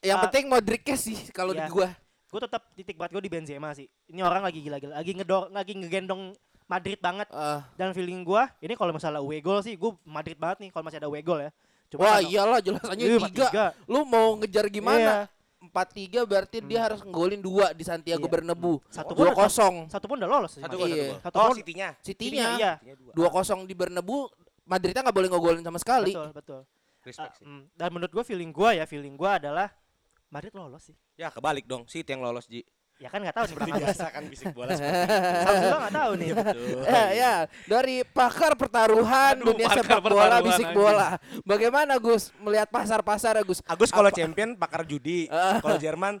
[0.00, 0.22] Yang Ah.
[0.28, 1.72] penting Modricnya sih kalau di Iya.
[1.72, 1.88] gua.
[2.30, 3.88] Gue tetap titik berat gue di Benzema sih.
[4.06, 6.30] Ini orang lagi gila-gila, lagi ngedor, lagi ngegendong
[6.64, 7.26] Madrid banget.
[7.32, 7.66] Ah.
[7.74, 11.00] Dan feeling gua, ini kalau masalah away goal sih, gue Madrid banget nih kalau masih
[11.00, 11.50] ada away goal ya.
[11.90, 13.46] Cuma Wah kalau- iyalah jelasannya Iya, tiga.
[13.50, 13.64] 4-3.
[13.84, 14.72] Lu mau ngejar Iya.
[14.72, 15.14] gimana?
[15.60, 18.32] Empat tiga berarti dia harus nggolin dua di Santiago Iya.
[18.32, 18.78] Bernabeu.
[18.88, 19.90] Satu pun Dua kosong.
[19.90, 20.56] Satu pun udah lolos.
[20.56, 21.18] Satu gol, Iya.
[21.20, 21.34] satu.
[21.34, 21.52] Satu Oh.
[21.52, 21.88] City-nya.
[22.00, 22.96] City-nya, City-nya iya.
[23.12, 24.30] Dua kosong di Bernabeu.
[24.70, 26.14] Madridnya nggak boleh ngegolin sama sekali.
[26.14, 26.60] Betul, betul.
[27.00, 27.44] Respect sih.
[27.44, 29.72] mm, dan menurut gue feeling gue ya feeling gue adalah
[30.28, 30.96] Madrid lolos sih.
[31.16, 32.62] Ya kebalik dong, City yang lolos Ji.
[32.96, 34.92] Ya kan nggak tahu nih Seperti biasa kan bisik bola seperti
[35.40, 36.28] Sama juga nggak tahu nih.
[36.28, 36.44] itu.
[36.84, 37.32] Ya, ya,
[37.64, 40.76] dari pakar pertaruhan Aduh, dunia pakar sepak bola pertaruhan bisik anjing.
[40.76, 41.08] bola.
[41.42, 43.64] Bagaimana Gus melihat pasar-pasar ya Gus?
[43.64, 45.56] Agus kalau champion pakar judi, Ah.
[45.64, 46.20] kalau Jerman.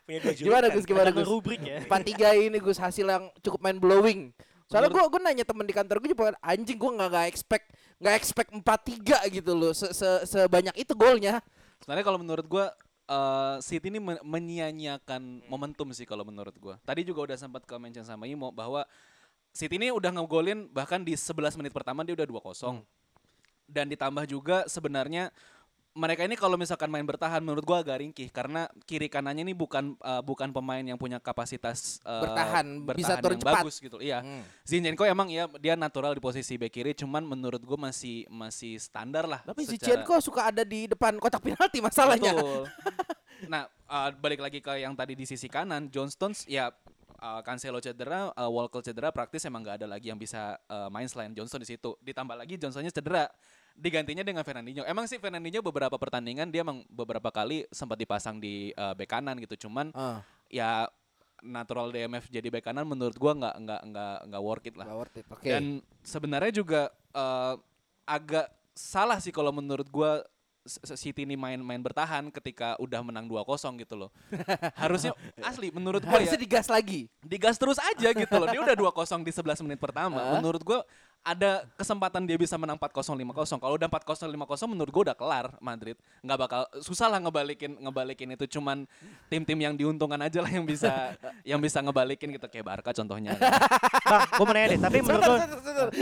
[0.00, 0.48] Punya dua julukan.
[0.48, 0.84] Gimana Gus?
[0.86, 1.26] Gimana Gus?
[1.28, 1.84] rubrik ya.
[1.84, 4.32] Empat tiga ini Gus hasil yang cukup main blowing.
[4.68, 7.66] Soalnya gue gue nanya temen di kantor gue juga anjing gue nggak nggak expect
[7.98, 11.40] nggak expect empat tiga gitu loh se, se- sebanyak itu golnya.
[11.82, 12.66] Sebenarnya kalau menurut gua
[13.08, 16.76] eh City ini men- menyia-nyiakan momentum sih kalau menurut gua.
[16.84, 18.84] Tadi juga udah sempat ke mention sama Imo bahwa
[19.56, 22.84] City ini udah ngegolin bahkan di 11 menit pertama dia udah 2-0.
[23.68, 25.32] Dan ditambah juga sebenarnya
[25.98, 29.98] mereka ini kalau misalkan main bertahan menurut gua agak ringkih karena kiri kanannya ini bukan
[29.98, 33.54] eh, bukan pemain yang punya kapasitas eh, Bertahan, bisa turun yang cepat.
[33.58, 33.98] bagus gitu.
[33.98, 34.22] Iya.
[34.22, 34.46] Hmm.
[34.62, 39.26] Zinchenko emang ya dia natural di posisi back kiri cuman menurut gua masih masih standar
[39.26, 39.42] lah.
[39.42, 42.30] Tapi secara- Zinchenko suka ada di depan kotak penalti masalahnya.
[42.30, 42.62] Betul.
[43.52, 46.70] nah, uh, balik lagi ke yang tadi di sisi kanan, John Stones ya
[47.22, 51.06] uh, Cancelo cedera, uh, Walker cedera, praktis emang nggak ada lagi yang bisa uh, main
[51.10, 51.98] selain Johnson di situ.
[52.02, 53.26] Ditambah lagi Johnsonnya cedera,
[53.78, 54.82] digantinya dengan Fernandinho.
[54.82, 59.38] Emang sih Fernandinho beberapa pertandingan dia emang beberapa kali sempat dipasang di uh, bek kanan
[59.38, 60.90] gitu, cuman Ah, ya
[61.38, 64.86] natural DMF jadi bek kanan menurut gua nggak nggak nggak nggak worth it lah.
[64.90, 65.26] nggak worth it.
[65.30, 65.46] Oke.
[65.46, 65.64] Dan
[66.02, 67.54] sebenarnya juga eh,
[68.04, 70.26] agak salah sih kalau menurut gua
[70.68, 73.40] City ini main-main bertahan ketika udah menang 2-0
[73.80, 74.10] gitu loh.
[74.82, 77.08] Harusnya asli menurut gua ya Harusnya digas lagi.
[77.24, 78.44] digas terus aja gitu loh.
[78.52, 80.20] Dia udah 2-0 di 11 menit pertama.
[80.20, 80.36] Hah?
[80.36, 80.84] Menurut gua
[81.22, 83.60] ada kesempatan dia bisa menang 4-0 5-0.
[83.60, 85.96] Kalau udah 4-0 5-0 menurut gua udah kelar Madrid.
[86.18, 88.88] nggak bakal susah lah ngebalikin ngebalikin itu cuman
[89.30, 91.14] tim-tim yang diuntungkan aja lah yang bisa
[91.50, 93.38] yang bisa ngebalikin gitu kayak Barca contohnya.
[94.08, 95.38] Bang, gue mau nanya deh, tapi menurut gue.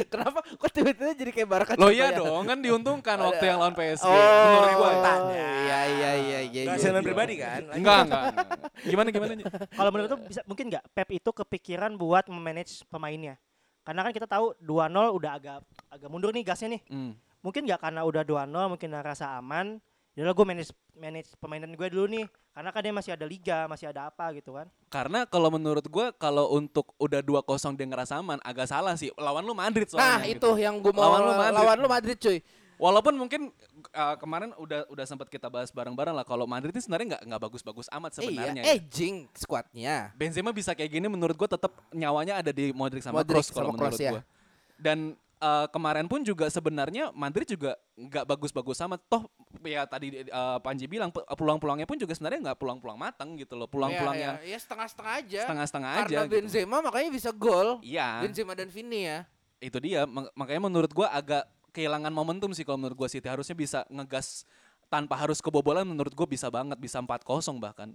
[0.06, 4.06] Kenapa kok tiba-tiba jadi kayak Barca Loh iya dong, kan diuntungkan waktu yang lawan PSG.
[4.06, 4.90] Oh, menurut gua.
[5.34, 6.62] iya iya iya iya.
[6.70, 7.02] Gak iya, iya.
[7.02, 7.60] pribadi kan?
[7.74, 8.46] Enggak, enggak, enggak.
[8.86, 9.32] Gimana gimana
[9.78, 13.36] kalau menurut tuh bisa mungkin nggak Pep itu kepikiran buat memanage pemainnya.
[13.86, 15.62] Karena kan kita tahu 2-0 udah agak
[15.94, 16.82] agak mundur nih gasnya nih.
[16.90, 17.14] Hmm.
[17.38, 19.78] Mungkin nggak karena udah 2-0 mungkin rasa aman.
[20.18, 22.26] Yaudahlah gue manage manage pemainan gue dulu nih.
[22.56, 24.66] Karena kan dia masih ada liga, masih ada apa gitu kan.
[24.88, 29.12] Karena kalau menurut gua kalau untuk udah 2-0 dia ngerasa aman agak salah sih.
[29.14, 30.18] Lawan lu Madrid soalnya.
[30.18, 30.56] Nah, gitu.
[30.56, 31.56] itu yang gue mau Lawan lu Madrid.
[31.62, 32.38] lawan lu Madrid cuy.
[32.76, 33.48] Walaupun mungkin
[33.96, 37.42] uh, kemarin udah udah sempat kita bahas bareng-bareng lah kalau Madrid ini sebenarnya nggak nggak
[37.48, 38.60] bagus-bagus amat sebenarnya.
[38.60, 38.74] Iya, ya.
[38.76, 39.96] edging squadnya.
[40.12, 43.72] Benzema bisa kayak gini menurut gua tetap nyawanya ada di Modric sama Modric Kroos kalau
[43.72, 44.12] sama menurut ya.
[44.12, 44.22] gua.
[44.76, 49.00] Dan uh, kemarin pun juga sebenarnya Madrid juga nggak bagus-bagus amat.
[49.08, 49.24] Toh
[49.64, 53.64] ya tadi uh, Panji bilang pe- peluang-peluangnya pun juga sebenarnya nggak peluang-peluang matang gitu loh.
[53.72, 55.40] Peluang-peluang yang ya, setengah-setengah aja.
[55.48, 56.18] setengah-setengah Karena aja.
[56.28, 56.32] gitu.
[56.44, 57.80] Benzema makanya bisa gol.
[57.80, 58.20] Iya.
[58.20, 59.24] Benzema dan Vini ya.
[59.56, 63.52] itu dia mak- makanya menurut gua agak kehilangan momentum sih kalau menurut gua City harusnya
[63.52, 64.48] bisa ngegas
[64.88, 67.20] tanpa harus kebobolan menurut gua bisa banget bisa 4-0
[67.60, 67.92] bahkan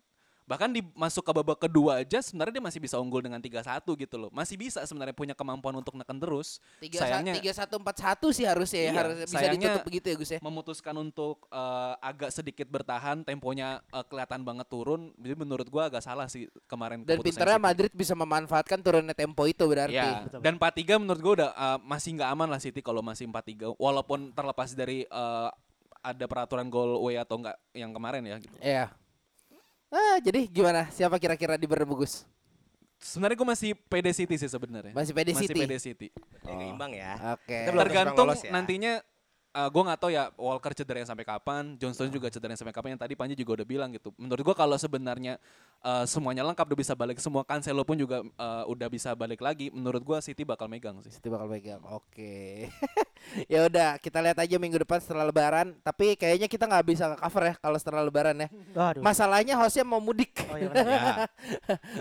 [0.51, 4.15] bahkan di masuk ke babak kedua aja sebenarnya dia masih bisa unggul dengan 3-1 gitu
[4.19, 8.35] loh masih bisa sebenarnya punya kemampuan untuk neken terus Tiga sayangnya tiga satu empat satu
[8.35, 10.39] sih harusnya ya Iya, harus bisa sayangnya- ditutup begitu ya Gus ya.
[10.43, 16.03] memutuskan untuk eh, agak sedikit bertahan temponya eh, kelihatan banget turun jadi menurut gua agak
[16.03, 17.67] salah sih kemarin Dan keputusan pinternya City.
[17.71, 19.95] Madrid bisa memanfaatkan turunnya tempo itu berarti.
[19.95, 20.41] Ya, Betul.
[20.41, 24.33] dan 4-3 menurut gue udah uh, masih nggak aman lah City kalau masih 4-3 walaupun
[24.33, 25.47] terlepas dari uh,
[26.01, 28.57] ada peraturan gol away atau enggak yang kemarin ya gitu.
[28.59, 28.89] Iya.
[29.91, 30.87] Ah, jadi gimana?
[30.89, 32.23] Siapa kira-kira di Bernabeu Gus?
[33.01, 34.93] sebenarnya gue masih PD City sih sebenarnya.
[34.93, 35.59] Masih PD Masih City?
[35.65, 36.07] PD City.
[36.45, 37.17] Ya, imbang ya.
[37.33, 37.57] Oke.
[37.67, 38.51] Belum Tergantung ya.
[38.53, 38.93] nantinya
[39.57, 42.95] uh, gue nggak tahu ya Walker cederanya sampai kapan, Johnston juga cederanya sampai kapan.
[42.95, 44.13] Yang tadi Panji juga udah bilang gitu.
[44.21, 45.41] Menurut gue kalau sebenarnya
[45.81, 49.73] uh, semuanya lengkap udah bisa balik semua Cancelo pun juga uh, udah bisa balik lagi.
[49.73, 51.11] Menurut gue City bakal megang sih.
[51.11, 51.81] City bakal pegang.
[51.89, 52.69] Oke.
[53.51, 57.43] ya udah, kita lihat aja minggu depan setelah lebaran, tapi kayaknya kita nggak bisa cover
[57.51, 58.47] ya kalau setelah lebaran ya.
[58.73, 59.01] Waduh.
[59.01, 60.31] Masalahnya hostnya mau mudik.
[60.49, 60.69] Oh iya.
[60.91, 61.27] Ya.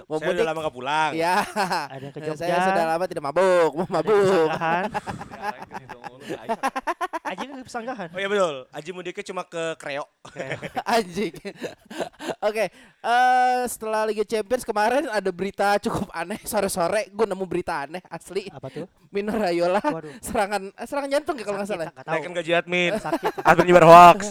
[0.09, 0.49] mau Saya udah mudik.
[0.51, 1.11] lama gak pulang.
[1.15, 1.37] Ya.
[1.95, 2.39] Ada yang ke Jogja.
[2.43, 4.49] Saya sudah lama tidak mabuk, mau mabuk.
[4.51, 4.85] kesanggahan.
[7.25, 8.09] Aja ke pesanggahan.
[8.11, 8.57] Oh iya betul.
[8.75, 10.05] Aji mudiknya cuma ke Kreo.
[10.87, 11.35] Anjing.
[12.43, 18.03] Oke, eh setelah Liga Champions kemarin ada berita cukup aneh sore-sore gue nemu berita aneh
[18.05, 18.51] asli.
[18.51, 18.91] Apa tuh?
[19.09, 20.19] Mino Raiola Waduh.
[20.19, 21.87] serangan eh, serangan jantung ya kalau nggak salah.
[21.89, 22.03] ya?
[22.05, 22.93] Naikin gaji admin.
[22.97, 23.33] Sakit.
[23.41, 24.21] admin nyebar hoax.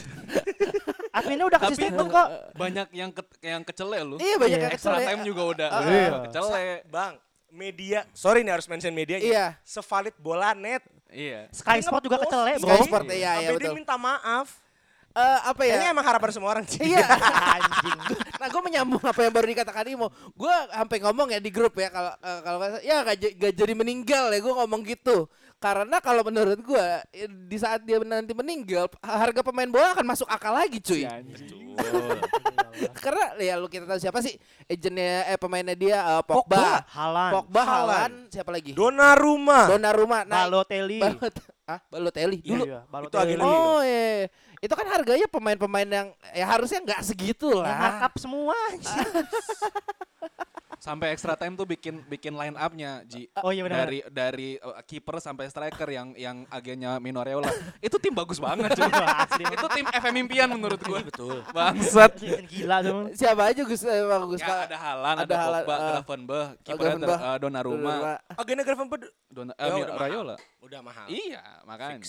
[1.09, 2.27] Adminnya udah kasih statement kok.
[2.53, 4.15] banyak yang ke, yang kecele lu.
[4.17, 4.61] Iya banyak Iya.
[4.61, 5.07] yang Extra kesel ya.
[5.09, 6.09] time juga udah Iya.
[6.23, 6.65] kecele.
[6.85, 7.13] Bang,
[7.49, 9.17] media, sorry nih harus mention media.
[9.17, 9.45] Iya.
[9.59, 10.85] Sevalid bola net.
[11.09, 11.49] Iya.
[11.49, 12.29] Sky Sport juga ngepost.
[12.29, 12.69] kecele, bro.
[12.69, 13.77] Sky Sport iya iya Sampai dia betul.
[13.81, 14.47] minta maaf.
[15.19, 15.75] Eh apa ya?
[15.75, 16.79] Kayaknya emang harapan semua orang sih.
[16.79, 17.05] Iya.
[17.59, 17.99] Anjing.
[18.39, 20.07] nah gue menyambung apa yang baru dikatakan Imo.
[20.31, 24.31] Gue sampai ngomong ya di grup ya kalau eh, kalau ya gak, gak jadi meninggal
[24.31, 25.27] ya gue ngomong gitu.
[25.59, 26.85] Karena kalau menurut gue
[27.51, 31.03] di saat dia nanti meninggal harga pemain bola akan masuk akal lagi cuy.
[33.03, 34.39] Karena ya lu kita tahu siapa sih
[34.71, 36.87] agennya eh pemainnya dia eh, Pogba.
[36.87, 37.31] Halan.
[37.35, 37.61] Pogba.
[37.67, 38.71] Haaland, siapa lagi?
[38.71, 39.67] Donnarumma.
[39.67, 40.23] Donnarumma.
[40.23, 41.03] Nah, Balotelli.
[41.03, 41.35] Balot,
[41.69, 42.63] ah, Balotelli Iya, dulu.
[42.65, 43.33] Iya, Itu Balotelli.
[43.37, 44.25] Lebih Oh iya.
[44.59, 47.77] Itu kan harganya pemain-pemain yang ya harusnya nggak segitu Yang lah.
[47.77, 48.57] markup semua.
[50.79, 53.27] Sampai extra time tuh bikin bikin line up-nya Ji.
[53.43, 53.83] Oh iya benar.
[53.83, 57.51] Dari dari uh, kiper sampai striker yang yang agennya Mino Raiola.
[57.83, 58.87] itu tim bagus banget cuy.
[59.43, 61.03] Itu tim FM impian menurut gua.
[61.03, 61.43] Betul.
[61.51, 62.15] Bangsat.
[62.15, 63.11] Season gila tuh.
[63.11, 64.39] Siapa aja Gus eh, Gus?
[64.39, 65.91] Ya, ada Halan, ada, Ada Pogba, eh.
[65.91, 67.93] Gravenberch, Oh, kipernya uh, Donnarumma,
[68.39, 70.07] Agenda Gravenberch Donna, Ya, eh, Mino udah mahal.
[70.07, 70.35] Raiola.
[70.63, 71.05] udah mahal.
[71.11, 71.99] Iya, makanya.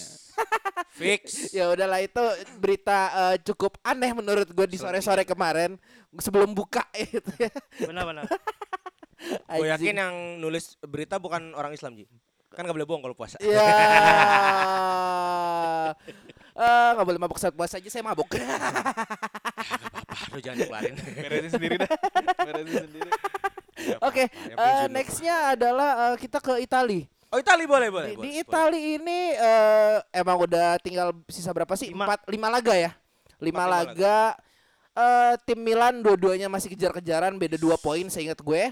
[1.00, 1.50] Fix.
[1.50, 2.22] Ya udahlah itu
[2.58, 5.74] berita eh, cukup aneh menurut gue di sore-sore kemarin
[6.18, 7.50] sebelum buka itu ya.
[7.86, 8.26] Benar-benar.
[9.60, 12.08] Gue yakin yang nulis berita bukan orang Islam Ji.
[12.50, 13.38] Kan gak boleh bohong kalau puasa.
[13.38, 13.62] Ya.
[16.60, 18.36] Eh, nggak boleh mabuk saat puasa aja saya mabuk.
[20.28, 20.92] Aduh jangan dikeluarin.
[20.98, 21.88] Beresin sendiri dah.
[22.36, 23.10] Beresin sendiri.
[24.04, 27.08] Oke, eh, nextnya adalah eh, kita ke Itali.
[27.32, 28.12] Oh Itali boleh boleh.
[28.12, 28.44] Di, boleh, di boleh.
[28.44, 31.96] Itali ini eh, emang udah tinggal sisa berapa sih?
[31.96, 32.04] Lima.
[32.04, 32.90] Empat, lima laga ya.
[33.40, 34.18] Lima Empat, lima laga.
[35.00, 38.68] Eh, tim Milan dua-duanya masih kejar-kejaran, beda dua poin seingat gue.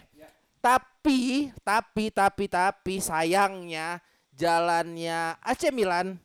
[0.61, 4.03] Tapi, tapi, tapi, tapi sayangnya
[4.37, 6.21] jalannya AC Milan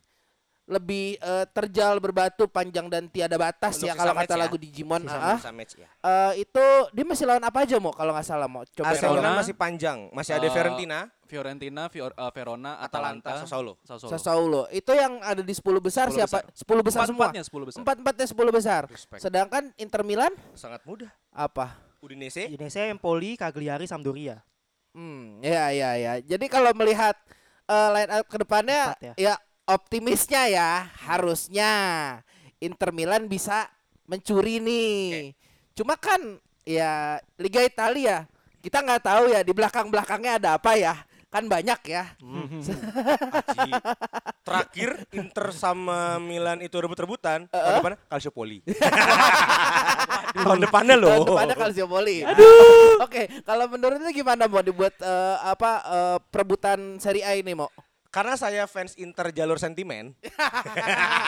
[0.65, 4.39] lebih eh, terjal berbatu panjang dan tiada batas Untuk ya kalau kata ya.
[4.39, 5.03] lagu Digimon.
[5.03, 5.87] Sisa, Ah, sisa match ya.
[5.91, 8.95] eh, itu dia masih lawan apa aja mau kalau nggak salah mau coba.
[8.95, 10.07] Milan masih panjang.
[10.09, 13.73] Masih ada Eh, Fiorentina, Fiorentina, Fior- uh, Verona, Atalanta, Atalanta, Sassuolo.
[13.81, 14.11] Sassuolo.
[14.13, 14.61] Sassuolo.
[14.69, 16.47] Itu yang ada di 10 besar 10 siapa?
[16.47, 17.27] 10 besar semua.
[17.27, 17.79] Empat-empatnya 10 besar.
[17.81, 18.81] Empat-empatnya 10 besar.
[18.87, 19.19] Respect.
[19.19, 21.11] Sedangkan Inter Milan Sangat mudah.
[21.29, 21.75] apa?
[21.99, 22.47] Udinese.
[22.47, 24.39] Indonesia Empoli, Cagliari, Sampdoria.
[24.93, 26.13] Hmm, ya ya ya.
[26.21, 27.19] Jadi kalau melihat
[27.65, 29.35] eh, line up ke depannya Empat ya.
[29.67, 30.69] Optimisnya ya
[31.07, 31.71] harusnya
[32.59, 33.67] Inter Milan bisa
[34.07, 35.35] mencuri nih.
[35.75, 38.27] Cuma kan ya Liga Italia
[38.63, 40.95] kita nggak tahu ya di belakang-belakangnya ada apa ya.
[41.33, 42.13] Kan banyak ya.
[42.21, 43.71] Aji.
[44.45, 47.49] Terakhir Inter sama Milan itu rebut-rebutan.
[47.49, 48.61] Tahun depan Calciopoli.
[50.45, 51.09] Tahun depannya loh.
[51.09, 52.21] Tahun depannya Calciopoli.
[52.21, 53.01] Aduh.
[53.01, 57.73] Oke, kalau menurut lu gimana mau dibuat eh, apa eh, perebutan Serie A ini mau?
[58.13, 60.13] Karena saya fans Inter jalur sentimen,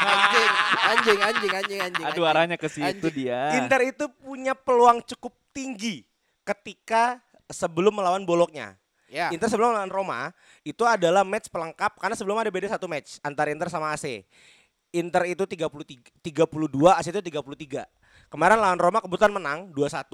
[0.06, 0.50] anjing,
[0.86, 2.06] anjing, anjing, anjing, anjing.
[2.06, 2.30] Aduh anjing.
[2.30, 3.26] arahnya ke situ Anjing.
[3.26, 3.58] dia.
[3.58, 6.06] Inter itu punya peluang cukup tinggi
[6.46, 7.18] ketika
[7.50, 8.78] sebelum melawan Bologna.
[9.10, 9.34] Ya.
[9.34, 10.20] Inter sebelum melawan Roma
[10.62, 14.22] itu adalah match pelengkap karena sebelum ada beda satu match antara Inter sama AC.
[14.94, 16.70] Inter itu 33 32,
[17.02, 17.82] AC itu 33.
[18.30, 20.06] Kemarin lawan Roma kebetulan menang 2-1.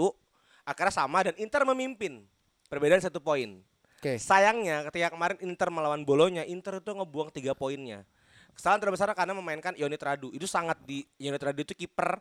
[0.64, 2.24] Akhirnya sama dan Inter memimpin.
[2.72, 3.60] Perbedaan satu poin.
[4.02, 4.18] Oke.
[4.18, 8.02] Sayangnya ketika kemarin Inter melawan Bolonya, Inter itu ngebuang tiga poinnya.
[8.58, 10.34] Kesalahan terbesar karena memainkan Yonit Radu.
[10.34, 12.18] Itu sangat di Yonit Radu itu kiper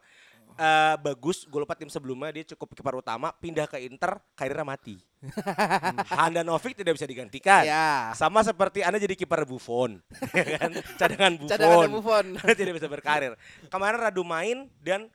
[0.61, 1.49] eh, bagus.
[1.49, 3.33] Gue lupa tim sebelumnya dia cukup kiper utama.
[3.33, 5.01] Pindah ke Inter, karirnya mati.
[6.21, 7.65] Handanovic tidak bisa digantikan.
[7.65, 8.13] Ya.
[8.13, 10.05] Sama seperti Anda jadi kiper Buffon,
[10.37, 10.71] ya kan?
[11.01, 11.49] Cadangan Buffon.
[11.57, 12.27] Cadangan Buffon.
[12.61, 13.33] tidak bisa berkarir.
[13.73, 15.09] Kemarin Radu main dan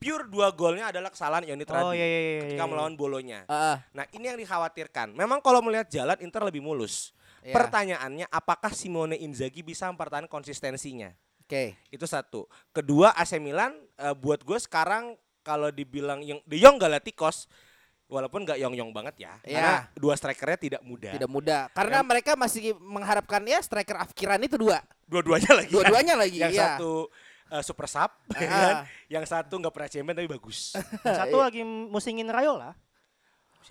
[0.00, 2.40] pure dua golnya adalah kesalahan Yonit Oh Radu iya iya iya.
[2.48, 2.70] ketika iya.
[2.72, 3.44] melawan Bolonya.
[3.44, 3.76] Heeh.
[3.92, 5.12] Nah ini yang dikhawatirkan.
[5.12, 7.12] Memang kalau melihat jalan Inter lebih mulus.
[7.44, 7.52] Ya.
[7.52, 11.12] Pertanyaannya apakah Simone Inzaghi bisa mempertahankan konsistensinya?
[11.44, 11.76] Oke.
[11.92, 12.48] Itu satu.
[12.72, 17.48] Kedua AC Milan eh, buat gue sekarang kalau dibilang yang De Jong Galacticos
[18.10, 19.32] walaupun nggak yong-yong banget ya.
[19.46, 19.56] Iya.
[19.56, 21.12] Karena dua strikernya tidak mudah.
[21.14, 21.62] Tidak mudah.
[21.76, 24.82] Karena mereka masih mengharapkan ya striker afkiran itu dua.
[25.06, 25.70] Dua-duanya lagi.
[25.70, 25.74] kan?
[25.76, 26.62] Dua-duanya lagi, Yang iya.
[26.76, 27.08] satu
[27.50, 28.48] eh, super sub, ya Ah.
[28.48, 28.74] kan?
[29.08, 30.58] Yang satu nggak pernah champion tapi bagus.
[31.00, 32.72] Yang satu lagi musingin Rayola.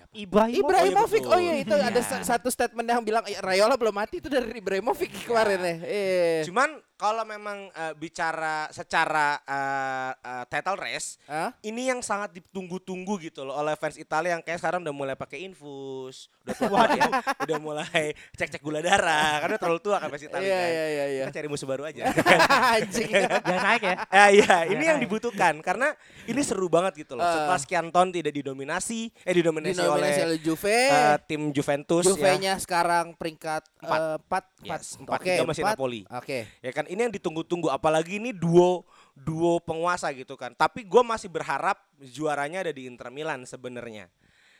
[0.09, 0.63] Ibrahim.
[0.63, 1.21] Ibrahimovic.
[1.21, 1.33] betul.
[1.33, 4.47] Oh iya itu ada sa- satu statement yang bilang "Eh, Rayola belum mati itu dari
[4.53, 5.75] Ibrahimovic kemarin ya.
[5.83, 6.39] Eh.
[6.45, 11.55] Cuman kalau memang eh, bicara secara eh, eh, title race, Hah?
[11.61, 15.39] ini yang sangat ditunggu-tunggu gitu loh oleh fans Italia yang kayak sekarang udah mulai pakai
[15.41, 17.07] infus, udah tua ya,
[17.41, 20.67] udah mulai cek-cek gula darah karena terlalu tua kan fans Italia Iya kan.
[20.67, 21.23] iya iya iya.
[21.23, 22.03] Kita cari musuh baru aja.
[22.75, 23.09] Anjing.
[23.15, 23.95] Jangan naik ya.
[24.09, 25.03] Ya iya, ini Ya, yang ya.
[25.05, 27.23] dibutuhkan karena ini seru banget gitu loh.
[27.23, 27.31] Ah.
[27.31, 30.75] Setelah sekian tahun tidak didominasi, eh didominasi, Dinominasi oleh oleh Juve.
[30.91, 32.11] eh, tim Juventus ya.
[32.11, 34.01] Juve-nya sekarang peringkat Empat.
[34.19, 34.99] empat, Yes, empat.
[34.99, 35.75] empat, Oke, tiga masih empat.
[35.77, 36.01] Napoli.
[36.11, 36.39] Oke.
[36.59, 40.57] Ya kan ini yang ditunggu-tunggu apalagi ini duo duo penguasa gitu kan.
[40.57, 44.09] Tapi gue masih berharap juaranya ada di Inter Milan sebenarnya.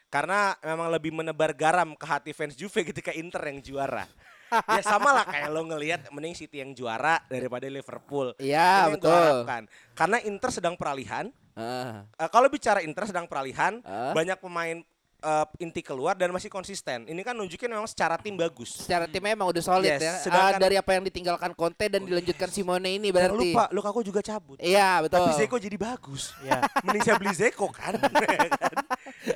[0.09, 4.05] Karena memang lebih menebar garam ke hati fans Juve ketika Inter yang juara.
[4.77, 8.33] ya sama lah kayak lo ngelihat mending City yang juara daripada Liverpool.
[8.41, 9.13] Iya, betul.
[9.13, 9.69] harapkan.
[9.93, 11.29] Karena Inter sedang peralihan.
[11.53, 12.09] Ah.
[12.17, 14.17] Eh, kalau bicara Inter sedang peralihan, Ah.
[14.17, 14.81] banyak pemain
[15.19, 17.03] eh, inti keluar dan masih konsisten.
[17.03, 18.79] Ini kan nunjukin memang secara tim bagus.
[18.79, 20.13] Secara timnya emang udah solid Yes, ya.
[20.21, 23.49] sedangkan- Ah, dari apa yang ditinggalkan Conte dan dilanjutkan Simone ini Jangan berarti.
[23.51, 24.57] lupa, Lukaku juga cabut.
[24.57, 25.19] Iya, betul.
[25.19, 26.31] Tapi Zeko jadi bagus.
[26.41, 26.59] Iya.
[26.83, 27.93] Mending saya beli Zeko kan.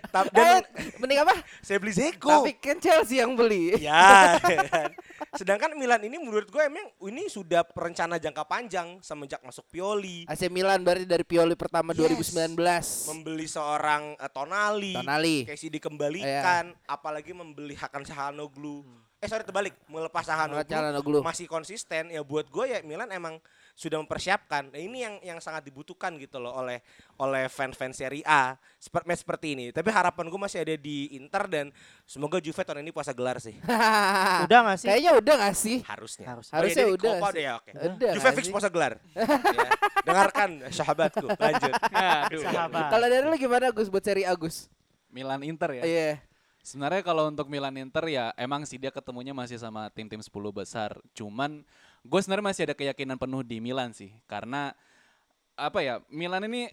[0.06, 0.64] Tapi Eh, dan
[0.98, 1.36] mending apa?
[1.60, 2.30] saya beli Zeko.
[2.42, 3.76] Tapi kan Chelsea yang beli.
[3.78, 4.94] Ya, kan.
[5.34, 10.46] Sedangkan Milan ini menurut gue emang ini sudah perencana jangka panjang semenjak masuk Pioli, AC
[10.48, 12.30] Milan berarti dari Pioli pertama Yes.
[12.32, 13.10] 2019.
[13.10, 15.38] membeli seorang eh, Tonali, Tonali.
[15.44, 18.86] Casey dikembalikan, apalagi membeli Hakan Sahanoglu.
[19.18, 23.40] Eh sorry terbalik, melepas Sahanoglu, masih konsisten ya buat gue ya Milan emang
[23.74, 24.70] sudah mempersiapkan.
[24.70, 26.80] Nah, ini yang yang sangat dibutuhkan gitu loh oleh
[27.18, 29.66] oleh fans-fans Serie A seperti match seperti ini.
[29.74, 31.66] Tapi harapan gue masih ada di Inter dan
[32.06, 33.58] semoga Juve tahun ini puasa gelar sih.
[34.46, 34.88] Udah gak sih?
[34.94, 35.78] Kayaknya udah gak sih?
[35.90, 36.26] Harusnya.
[36.30, 36.48] Harus.
[36.54, 37.34] Oh, Harusnya iya, dia di udah Copa sih.
[37.34, 37.72] deh ya, oke.
[37.74, 38.94] Udah Juve fix puasa gelar.
[39.54, 39.70] Ya.
[40.04, 41.74] Dengarkan sahabatku, lanjut.
[42.42, 42.90] Sahabat.
[42.90, 44.68] Kalau dari lu gimana Gus buat seri Agus?
[45.14, 45.84] Milan Inter ya.
[45.86, 46.10] Iya.
[46.64, 50.96] Sebenarnya kalau untuk Milan Inter ya emang sih dia ketemunya masih sama tim-tim 10 besar.
[51.14, 51.62] Cuman
[52.04, 54.12] gue sebenarnya masih ada keyakinan penuh di Milan sih.
[54.28, 54.76] Karena
[55.56, 56.70] apa ya Milan ini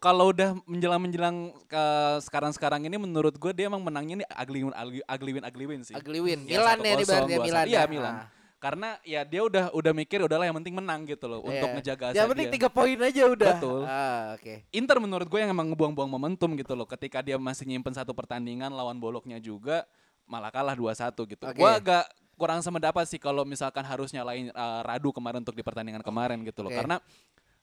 [0.00, 1.84] kalau udah menjelang-menjelang ke
[2.28, 5.80] sekarang-sekarang ini menurut gue dia emang menangnya ini ugly win, ugly, ugly win, ugly win
[5.80, 5.96] sih.
[5.96, 6.40] Ugly win.
[6.44, 7.46] Ya, Milan ya 1-0, di berarti ya 2-1.
[7.48, 7.64] Milan.
[7.64, 7.84] Iya ya.
[7.88, 8.14] Milan.
[8.16, 8.28] Ah.
[8.58, 11.78] Karena ya dia udah udah mikir udahlah yang penting menang gitu loh untuk Iya.
[11.78, 13.54] ngejaga Yang penting tiga poin aja udah.
[13.54, 13.80] Betul.
[13.86, 14.54] Ah, oke.
[14.74, 16.84] Inter menurut gue yang emang ngebuang-buang momentum gitu loh.
[16.84, 19.86] Ketika dia masih nyimpen satu pertandingan lawan boloknya juga
[20.26, 21.44] malah kalah 2-1 gitu.
[21.46, 21.54] Oke.
[21.54, 26.06] Gue agak kurang semendapat sih kalau misalkan harus nyalain uh, Radu kemarin untuk di pertandingan
[26.06, 26.70] kemarin gitu loh.
[26.70, 26.78] Oke.
[26.78, 27.02] Karena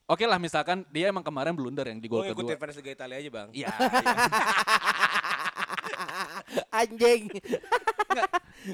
[0.06, 2.62] oke lah misalkan dia emang kemarin blunder yang di Gue gol ngikutin kedua.
[2.62, 3.50] fans Liga Italia aja bang.
[3.56, 3.72] Iya.
[6.84, 7.24] Anjing.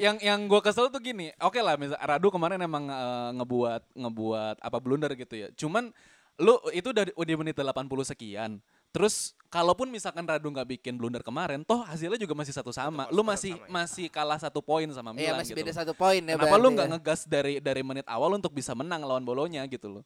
[0.02, 1.30] yang yang gue kesel tuh gini.
[1.40, 5.48] Oke lah misal Radu kemarin emang uh, ngebuat ngebuat apa blunder gitu ya.
[5.54, 5.94] Cuman
[6.42, 8.58] lu itu udah udah menit 80 sekian.
[8.92, 13.08] Terus kalaupun misalkan Radu nggak bikin blunder kemarin, toh hasilnya juga masih satu sama.
[13.12, 13.72] Lu masih sama ya.
[13.72, 15.60] masih kalah satu poin sama Iya Milan masih gitu.
[15.64, 16.92] beda satu poin ya Kenapa lu nggak ya.
[16.96, 20.04] ngegas dari dari menit awal untuk bisa menang lawan Bolonya gitu loh?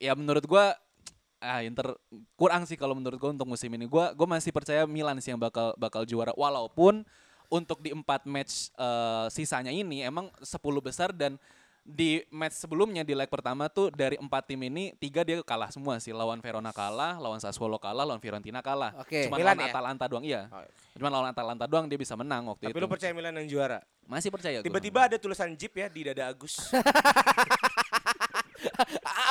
[0.00, 0.76] Ya menurut gua
[1.42, 1.98] ah Inter
[2.38, 3.84] kurang sih kalau menurut gua untuk musim ini.
[3.84, 7.04] Gua gua masih percaya Milan sih yang bakal bakal juara walaupun
[7.52, 11.36] untuk di empat match eh, sisanya ini emang 10 besar dan
[11.82, 15.98] di match sebelumnya di leg pertama tuh dari empat tim ini tiga dia kalah semua
[15.98, 18.94] sih lawan Verona kalah, lawan Sassuolo kalah, lawan Fiorentina kalah.
[19.02, 19.26] Oke.
[19.26, 19.72] Cuma Milan lawan ya?
[19.74, 20.46] Atalanta doang iya.
[20.48, 20.70] Oh, iya.
[20.94, 22.82] Cuma lawan Atalanta doang dia bisa menang waktu Tapi itu.
[22.82, 23.82] lu percaya Milan yang juara?
[24.06, 24.62] Masih percaya.
[24.62, 26.58] Tiba-tiba ada tulisan Jeep ya di dada Agus.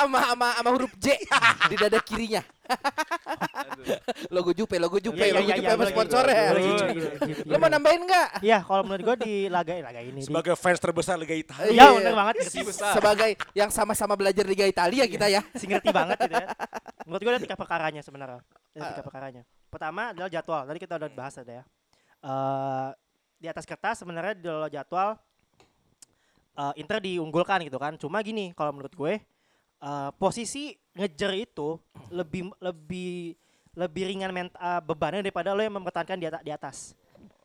[0.02, 1.16] Ama ama ama huruf J
[1.66, 2.42] di dada kirinya.
[4.28, 6.34] logo Jupe, logo Jupe, Iya, logo iya, Jupe iya, sama iya, sponsornya.
[6.34, 6.86] iya, Lu iya,
[7.22, 8.28] iya, iya, mau nambahin nggak?
[8.40, 10.20] Iya, kalau menurut gue di laga laga ini.
[10.20, 11.70] di- Sebagai fans terbesar Liga Italia.
[11.70, 12.34] Iya, bener banget.
[12.72, 15.40] Sebagai yang sama-sama belajar Liga Italia kita ya.
[15.54, 16.48] si ngerti banget gitu ya.
[17.04, 18.40] Menurut gue ada tiga perkaranya sebenarnya.
[18.72, 19.42] Ada tiga perkaranya.
[19.68, 20.62] Pertama adalah jadwal.
[20.64, 21.64] Tadi kita udah bahas ada ya.
[22.22, 22.88] Eh
[23.42, 25.18] di atas kertas sebenarnya di jadwal
[26.54, 27.96] eh, Inter diunggulkan gitu kan.
[27.96, 29.20] Cuma gini kalau menurut gue
[29.82, 31.80] eh, posisi ngejar itu
[32.12, 33.36] lebih lebih
[33.72, 36.42] lebih ringan ment- eh, bebannya daripada lo yang mempertahankan di atas.
[36.44, 36.78] Di atas.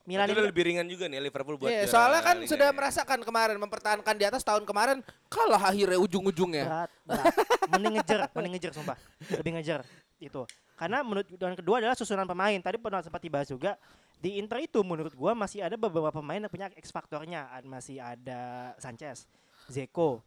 [0.08, 2.70] Milan Itu ini lebih ringan juga nih Liverpool buat Iya, juara soalnya kan Liga sudah
[2.72, 2.76] ya.
[2.80, 6.64] merasakan kemarin mempertahankan di atas tahun kemarin kalah akhirnya ujung-ujungnya.
[6.64, 7.36] berat, berat.
[7.68, 8.96] mending ngejar, mending ngejar sumpah.
[9.36, 9.84] Lebih ngejar
[10.24, 10.48] itu.
[10.80, 12.56] Karena menurut dan kedua adalah susunan pemain.
[12.56, 13.76] Tadi pernah sempat dibahas juga
[14.18, 17.48] di Inter itu menurut gua masih ada beberapa pemain yang punya X faktornya.
[17.66, 19.30] Masih ada Sanchez,
[19.70, 20.26] Zeko.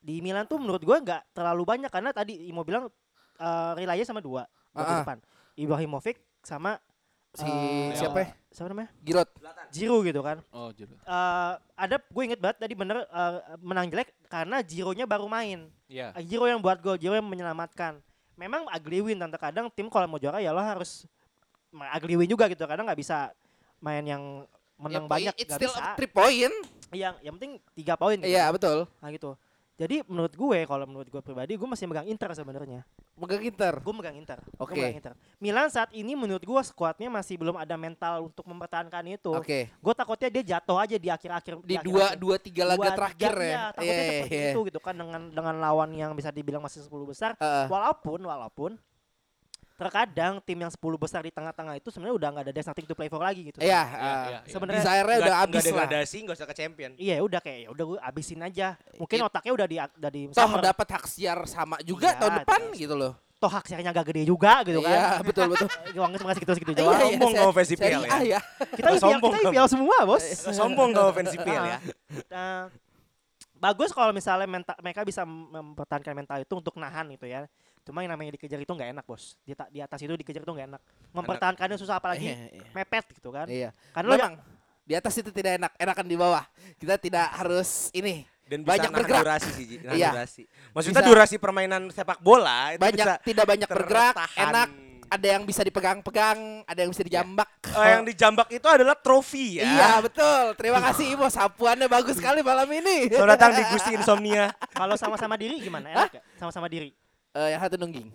[0.00, 2.88] Di Milan tuh menurut gua nggak terlalu banyak karena tadi Imo bilang
[3.40, 5.18] uh, relay sama dua di depan.
[5.58, 6.80] Ibrahimovic sama
[7.34, 8.28] si Eh, siapa ya?
[8.50, 8.90] Siapa namanya?
[9.02, 9.30] Giroud.
[9.70, 10.38] Giroud gitu kan.
[10.50, 10.90] Oh, jadi.
[10.90, 15.70] Eh, ada gue inget banget tadi bener eh, menang jelek karena Giroudnya baru main.
[15.86, 16.10] Iya.
[16.18, 18.02] Eh, Giroud yang buat gol, Giroud yang menyelamatkan.
[18.34, 21.04] Memang ugly win tante kadang tim kalau mau juara ya lo harus
[21.70, 22.62] ma- ugly win juga gitu.
[22.62, 23.30] Kadang nggak bisa
[23.78, 24.44] main yang
[24.76, 25.94] menang Ya, banyak It's nggak still bisa.
[25.94, 26.54] three point.
[26.90, 28.16] Yang yang penting tiga poin.
[28.16, 28.28] Gitu.
[28.28, 28.86] Iya, betul.
[28.96, 29.32] Nah gitu.
[29.74, 32.84] Jadi menurut gue kalau menurut gue pribadi gue masih megang Inter sebenarnya.
[33.16, 33.72] Megang Inter.
[33.80, 34.36] Gue megang Inter.
[34.56, 34.76] Oke.
[34.76, 35.12] megang Inter.
[35.38, 39.32] Milan saat ini menurut gue skuadnya masih belum ada mental untuk mempertahankan itu.
[39.32, 39.72] Oke.
[39.72, 41.88] Gue takutnya dia jatuh aja di akhir-akhir Di akhir-akhir.
[41.88, 43.48] dua dua tiga laga Dua, terakhir tiga, ya.
[43.48, 44.50] iya, takutnya Iya, seperti iya.
[44.52, 47.30] itu gitu kan dengan dengan lawan yang bisa dibilang masih 10 besar.
[47.40, 47.64] Heeh.
[47.66, 48.70] Walaupun walaupun
[49.80, 52.92] terkadang tim yang 10 besar di tengah-tengah itu sebenarnya udah nggak ada there's nothing to
[52.92, 53.56] play for lagi gitu.
[53.58, 54.38] Iya, Iya, iya, iya.
[54.44, 55.70] Sebenarnya desire-nya Nggak- udah nggak habis lah.
[55.72, 56.90] degradasi, nggak usah ke champion.
[56.94, 58.68] Iya udah kayak ya udah gue abisin aja.
[58.94, 62.34] Mungkin It- otaknya udah di udah di Toh dapat hak siar sama juga Iya, tahun
[62.44, 62.76] depan terus.
[62.78, 63.14] gitu loh.
[63.40, 64.92] toh hak siarnya agak gede juga gitu kan.
[64.92, 65.64] Iya, betul betul.
[65.96, 66.92] Uangnya cuma segitu-segitu Iya, doang.
[66.92, 68.12] iya, sombong saya- kamu versi PL ya.
[68.12, 68.40] A ya.
[68.68, 69.48] Kita sombong kita.
[69.48, 70.24] IPL semua, Bos.
[70.52, 71.78] Sombong kamu offensi PL ya.
[72.28, 72.68] Nah,
[73.56, 74.44] bagus kalau misalnya
[74.76, 77.48] mereka bisa mempertahankan mental itu untuk nahan gitu ya.
[77.80, 79.34] Cuma yang namanya dikejar itu nggak enak, Bos.
[79.42, 80.82] Di, ta- di atas itu dikejar itu nggak enak.
[81.10, 82.68] Mempertahankannya susah apalagi Iya, iya.
[82.72, 83.46] mepet gitu kan.
[83.48, 83.70] Iya.
[83.90, 84.34] Karena lo Memang
[84.82, 86.44] di atas itu tidak enak, enakan di bawah.
[86.76, 89.22] Kita tidak harus ini Dan bisa Banyak bergerak.
[89.22, 89.66] durasi sih.
[89.78, 90.10] Nahan Iya.
[90.10, 90.42] durasi.
[90.74, 91.10] Maksudnya Bisa.
[91.14, 94.48] durasi permainan sepak bola itu banyak bisa tidak banyak bergerak, tertahan.
[94.50, 94.68] enak.
[95.10, 97.46] Ada yang bisa dipegang-pegang, ada yang bisa dijambak.
[97.66, 99.66] Eh, yang dijambak itu adalah trofi ya.
[99.66, 100.54] Iya betul.
[100.54, 103.10] Terima kasih Ibo, sapuannya bagus sekali malam ini.
[103.10, 104.54] Selamat datang di Gusti Insomnia.
[104.70, 105.90] kalau sama-sama diri gimana?
[105.90, 106.22] Enak gak?
[106.38, 106.94] Sama-sama diri.
[107.30, 108.08] Eh, yang satu nungging.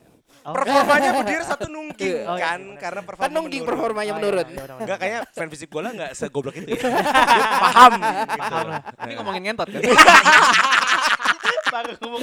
[0.43, 0.51] Oh.
[0.51, 2.77] Performanya berdiri satu nungging Oh, iya, kan iya.
[2.77, 3.71] karena performa Kan nungging menurun.
[3.71, 4.45] performanya Oh, iya, menurun.
[4.45, 6.81] iya, iya, Enggak kayaknya fan fisik bola enggak segoblok itu ya.
[7.65, 8.57] Paham gitu.
[8.99, 9.81] Ini ngomongin ngentot kan?
[11.73, 12.21] Baru ngomong.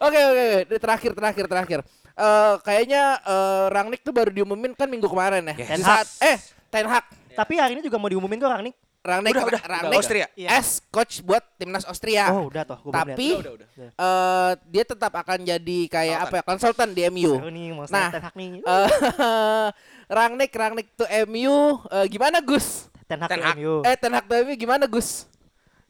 [0.00, 0.58] Oke oke oke.
[0.64, 1.78] Ini Terakhir terakhir terakhir.
[2.14, 5.54] Eh kayaknya eh, Rangnick tuh baru diumumin kan minggu kemarin ya.
[5.58, 6.06] Ten Di Hag.
[6.06, 6.38] saat eh
[6.70, 7.04] Ten Hag.
[7.34, 8.76] Tapi hari ini juga mau diumumin kok Rangnick.
[9.04, 10.26] Rangnick Udah, udah, Rangnick Austria.
[10.32, 10.48] Iya.
[10.56, 12.32] as coach buat timnas Austria.
[12.32, 12.80] Oh, udah toh.
[12.80, 13.88] Gua Tapi Udah, udah, udah.
[13.92, 17.04] eh, dia tetap akan jadi kayak apa ya konsultan di.
[17.12, 17.36] MU.
[17.36, 18.50] Seru nih mau Nah, nih.
[18.64, 19.68] Eh,
[20.08, 22.88] Rangnick Rangnick tuh MU eh, gimana Gus?
[23.04, 23.56] Ten Hag Ten Hag.
[23.60, 23.84] MU.
[23.84, 25.28] Eh Ten Hag tuh MU gimana Gus?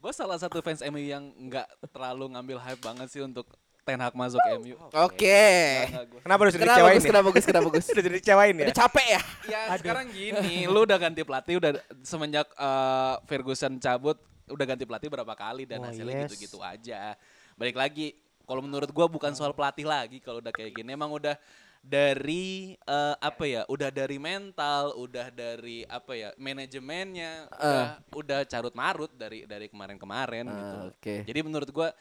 [0.03, 3.47] Gue salah satu fans MU yang nggak terlalu ngambil hype banget sih untuk
[3.85, 4.75] Ten Hag masuk MU.
[4.97, 5.45] Oke.
[5.93, 6.21] Nggak gua.
[6.25, 7.05] Kenapa harus Kenapa dikecewain Gus?
[7.05, 7.11] ya?
[7.13, 7.45] Kenapa Gus?
[7.45, 7.87] Kenapa Gus?
[7.87, 8.65] Udah jadi dikecewain ya.
[8.65, 9.21] Udah capek ya?
[9.45, 11.71] Ya sekarang gini, lu udah ganti pelatih udah
[12.01, 16.33] semenjak eh, Ferguson cabut udah ganti pelatih berapa kali dan Oh, hasilnya yes.
[16.33, 17.13] gitu-gitu aja.
[17.55, 20.89] Balik lagi, kalau menurut gua bukan soal pelatih lagi kalau udah kayak gini.
[20.91, 21.37] Emang udah
[21.81, 23.63] dari eh, apa ya?
[23.69, 26.33] Udah dari mental, udah dari apa ya?
[26.37, 30.77] Manajemennya udah udah carut marut dari dari kemarin-kemarin gitu.
[30.77, 31.15] Ah, oke.
[31.25, 31.93] Jadi menurut gua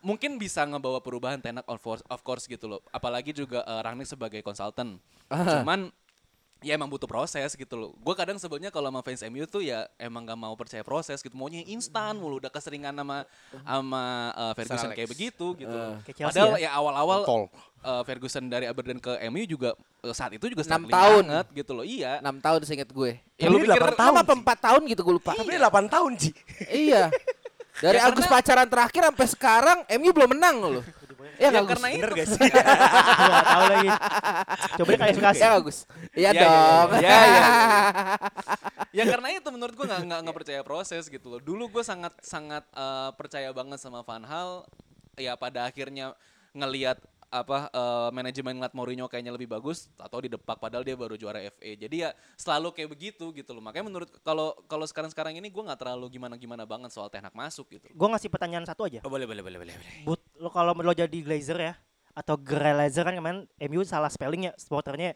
[0.00, 2.80] mungkin bisa ngebawa perubahan Tenak of course, of course gitu loh.
[2.90, 4.96] Apalagi juga eh, Rangnick sebagai konsultan.
[5.28, 5.92] Cuman
[6.60, 7.96] ya emang butuh proses gitu loh.
[7.96, 11.32] Gue kadang sebelumnya kalau sama fans MU tuh ya emang gak mau percaya proses gitu.
[11.32, 13.24] Maunya instan mulu udah keseringan sama
[13.64, 14.02] sama
[14.36, 14.96] eh, Ferguson Alex.
[15.00, 15.78] kayak begitu gitu.
[16.12, 16.68] Chelsea Padahal ya?
[16.68, 17.20] ya awal-awal
[17.80, 19.72] eh, Ferguson dari Aberdeen ke MU juga
[20.12, 21.24] saat itu juga Enam struggling tahun.
[21.32, 21.84] banget gitu loh.
[21.84, 22.12] Iya.
[22.20, 23.10] 6 tahun seinget gue.
[23.40, 25.32] Ya lu Tapi pikir delapan Tahun tahun apa 4 tahun gitu gue lupa.
[25.32, 26.30] Tapi dia 8 tahun, Ji.
[26.68, 27.02] iya.
[27.80, 30.84] Dari Ya, Agus karena- pacaran terakhir sampai sekarang MU belum menang loh.
[31.40, 31.72] Ya, Iya Gus?
[31.72, 31.96] karena itu.
[32.04, 32.40] Bener gak sih?
[32.52, 33.88] Gua tahu lagi.
[34.76, 35.40] Coba klarifikasi.
[35.40, 35.78] Ya nggak, Gus.
[36.12, 36.88] Iya Ya, ya, dong.
[36.92, 37.44] ya, ya, ya,
[39.00, 41.40] ya karena itu menurut gue nggak nggak percaya proses gitu loh.
[41.40, 44.68] Dulu gue sangat sangat eh, percaya banget sama Van Hal.
[45.16, 46.12] Ya pada akhirnya
[46.52, 47.00] ngelihat
[47.30, 51.38] apa eh, manajemen ngeliat Mourinho kayaknya lebih bagus atau di depak padahal dia baru juara
[51.46, 51.70] FA.
[51.78, 53.62] Jadi ya selalu kayak begitu gitu loh.
[53.62, 57.86] Makanya menurut kalau kalau sekarang-sekarang ini gue nggak terlalu gimana-gimana banget soal Hag masuk gitu.
[57.94, 59.04] Gue ngasih pertanyaan satu aja.
[59.06, 59.74] Oh, boleh, boleh, boleh, boleh.
[59.76, 60.04] boleh.
[60.08, 61.74] But, lo kalau lo jadi Glazer ya
[62.16, 65.14] atau Glazer kan kemarin MU salah spellingnya supporternya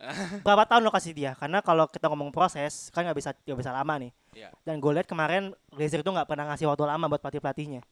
[0.46, 3.72] berapa tahun lo kasih dia karena kalau kita ngomong proses kan nggak bisa nggak bisa
[3.72, 4.48] lama nih Iya.
[4.62, 7.82] dan gue lihat kemarin Glazer itu nggak pernah ngasih waktu lama buat pelatih pelatihnya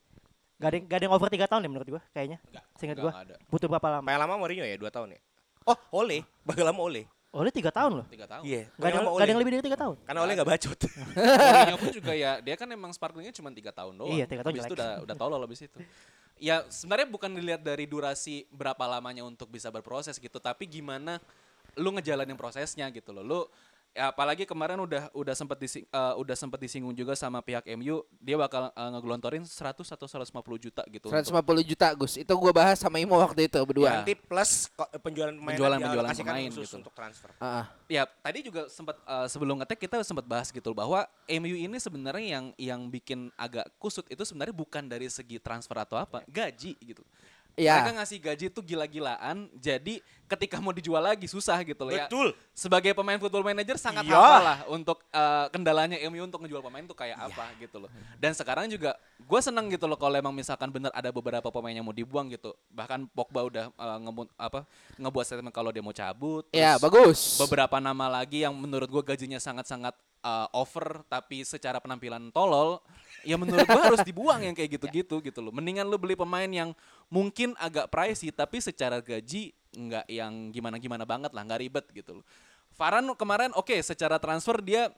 [0.58, 2.38] gak ada yang- gak ada yang over tiga tahun deh menurut gue kayaknya
[2.74, 5.20] seingat Nggak gue butuh berapa lama Paling lama Mourinho ya, 2 tahun ya.
[5.64, 6.24] Oh, Ole.
[6.42, 7.06] Bakal lama Ole.
[7.28, 8.42] dia tiga tahun loh Tiga tahun.
[8.42, 8.62] Iya.
[8.72, 9.42] gak ada, gak ada yang Ole.
[9.44, 10.78] lebih dari tiga tahun Karena Ole gak bacot.
[11.54, 14.12] Mourinho pun juga ya dia kan emang sparklingnya cuma tiga tahun doang.
[14.12, 14.80] Iya, tiga tahun Habis itu jelek.
[14.80, 15.78] udah udah tolol habis itu.
[16.38, 21.18] Ya sebenarnya bukan dilihat dari durasi berapa lamanya untuk bisa berproses gitu, tapi gimana
[21.74, 23.22] lu ngejalanin prosesnya gitu loh.
[23.22, 23.40] Lu
[23.92, 28.00] ya apalagi kemarin udah udah sempat dising, eh, udah sempat disinggung juga sama pihak MU,
[28.18, 31.08] dia bakal eh, ngegelontorin 100 atau 150 juta gitu.
[31.10, 32.14] untuk- 150 juta Gus.
[32.16, 34.00] Itu gue bahas sama Imo waktu itu berdua.
[34.00, 34.70] Nanti plus
[35.00, 36.78] penjualan pemain Penjualan- yang penjualan pemain khusus gitu.
[36.80, 37.30] untuk transfer.
[37.38, 37.64] Ah, ah.
[37.86, 42.26] Ya, tadi juga sempat eh, sebelum ngetek kita sempat bahas gitu bahwa MU ini sebenarnya
[42.38, 47.02] yang yang bikin agak kusut itu sebenarnya bukan dari segi transfer atau apa, gaji gitu.
[47.58, 47.74] Iya.
[47.76, 49.50] Mereka ngasih gaji tuh gila-gilaan.
[49.52, 52.06] Jadi ketika mau dijual lagi susah gitu loh ya.
[52.06, 52.30] Betul.
[52.52, 54.14] Sebagai pemain football manager sangat Iya.
[54.14, 57.28] hafal lah untuk eh, kendalanya MU untuk ngejual pemain tuh kayak Iya.
[57.28, 57.90] apa gitu loh.
[58.16, 61.82] Dan sekarang juga gue seneng gitu loh kalau emang misalkan bener ada beberapa pemain yang
[61.82, 62.54] mau dibuang gitu.
[62.70, 64.62] Bahkan Pogba udah eh, ngemu- apa
[64.94, 66.46] ngebuat statement kalau dia mau cabut.
[66.50, 67.20] Ya, Terus bagus.
[67.38, 72.82] beberapa nama lagi yang menurut gue gajinya sangat-sangat uh, over tapi secara penampilan tolol
[73.22, 76.70] ya menurut gue harus dibuang yang kayak gitu-gitu gitu loh mendingan lu beli pemain yang
[77.08, 82.24] mungkin agak pricey tapi secara gaji nggak yang gimana-gimana banget lah nggak ribet gitu loh
[82.72, 84.92] Varane kemarin oke secara transfer dia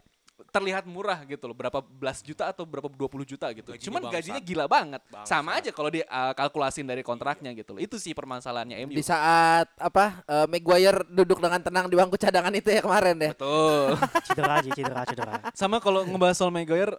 [0.48, 2.96] terlihat murah gitu loh berapa belas juta atau berapa 20
[3.28, 4.14] juta gitu Gajinya cuman bangsat.
[4.16, 5.28] gajinya gila banget Bangsat.
[5.28, 9.04] sama aja kalau dia uh, kalkulasin dari kontraknya gitu loh itu sih permasalahannya MU Di
[9.04, 13.32] saat apa eh, Maguire duduk dengan tenang di bangku cadangan itu ya kemarin deh.
[13.36, 14.00] betul
[14.32, 15.32] Cedera aja, cedera, cedera.
[15.52, 16.96] sama kalau ngebahas soal Maguire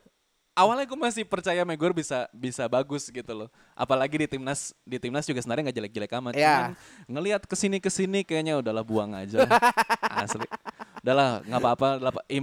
[0.53, 5.23] awalnya gue masih percaya Maguire bisa bisa bagus gitu loh apalagi di timnas di timnas
[5.23, 6.43] juga sebenarnya nggak jelek-jelek amat Iya.
[6.43, 6.71] cuman
[7.07, 9.47] ngelihat ke sini ke sini kayaknya udahlah buang aja
[10.21, 10.43] asli
[11.01, 11.87] udahlah nggak apa-apa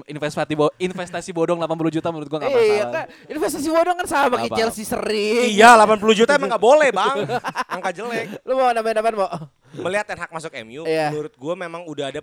[0.09, 4.06] investasi bo investasi bodong 80 juta menurut gue nggak Iya masalah kan, investasi bodong kan
[4.06, 4.56] sama kayak.
[4.59, 5.54] Chelsea sering.
[5.54, 7.16] Iya, 80 juta emang nggak boleh, Bang.
[7.78, 8.42] Angka jelek.
[8.42, 9.30] Lu mau nambahin-nambahin mau?
[9.78, 11.14] Melihat Ten Hag masuk MU, Iya.
[11.14, 12.20] menurut gue memang udah ada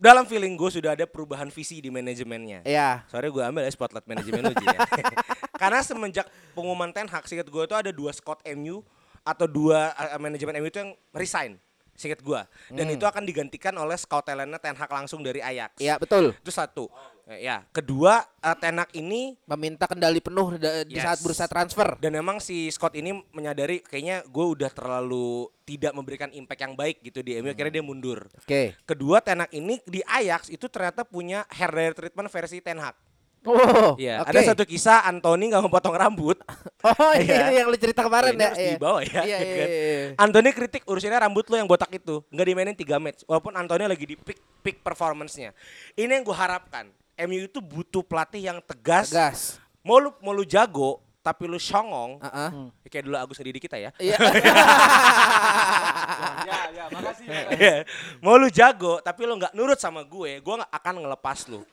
[0.00, 2.64] dalam feeling gue sudah ada perubahan visi di manajemennya.
[2.64, 3.04] Iya.
[3.12, 4.80] Sorry gue ambil ya spotlight manajemen lu ya.
[5.60, 6.26] Karena semenjak
[6.56, 8.80] pengumuman Ten Hag, singkat gue itu ada dua squad MU
[9.20, 11.60] atau dua uh, manajemen MU itu yang resign.
[11.92, 12.40] Singkat gue.
[12.72, 15.76] Dan itu akan digantikan oleh scout talentnya Ten Hag langsung dari Ajax.
[15.76, 15.84] Hmm.
[15.84, 16.32] Iya, betul.
[16.32, 16.88] Itu satu.
[17.30, 21.06] Eh, Ya, kedua uh, Ten Hag ini Meminta kendali penuh da- di Yes.
[21.06, 21.94] saat bursa transfer.
[21.96, 26.98] dan memang si Scott ini menyadari kayaknya gue udah terlalu tidak memberikan impact yang baik
[27.00, 28.26] gitu di MU akhirnya dia mundur.
[28.36, 28.74] Oke.
[28.82, 32.98] Kedua Ten Hag ini di Ajax itu ternyata punya hair dryer treatment versi Ten Hag.
[33.40, 34.36] Oh, Iya, oke.
[34.36, 36.36] ada satu kisah Anthony nggak mau potong rambut.
[36.80, 37.46] Oh, Iya.
[37.46, 38.48] ini yang lu cerita kemarin ya.
[38.48, 38.72] harus iya.
[38.72, 39.68] dibawa ya, Iya, ya iya, kan?
[39.68, 40.04] iya.
[40.18, 44.04] Anthony kritik urusannya rambut lo yang botak itu nggak dimainin 3 match walaupun Anthony lagi
[44.04, 45.52] di peak peak performance-nya.
[45.94, 46.88] Ini yang gue harapkan.
[47.26, 49.10] MU itu butuh pelatih yang tegas.
[49.10, 49.40] Gas.
[49.80, 52.20] Mau lu mau lu jago tapi lu songong.
[52.20, 52.50] Heeh.
[52.84, 53.92] Ya Kayak dulu Agus Ndidi kita ya.
[54.00, 54.16] Iya.
[56.48, 57.84] ya ya makasih Iya.
[58.24, 61.64] mau lu jago tapi lu nggak nurut sama gue, gue nggak akan ngelepas lu.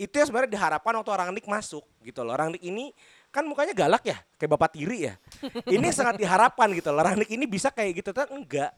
[0.00, 2.32] Itu yang sebenarnya diharapkan waktu orang Nick masuk gitu loh.
[2.34, 2.90] Orang Nick ini
[3.32, 5.14] kan mukanya galak ya, kayak bapak tiri ya.
[5.68, 7.00] Ini sangat diharapkan gitu loh.
[7.04, 8.72] Orang Nick ini bisa kayak gitu, tapi enggak.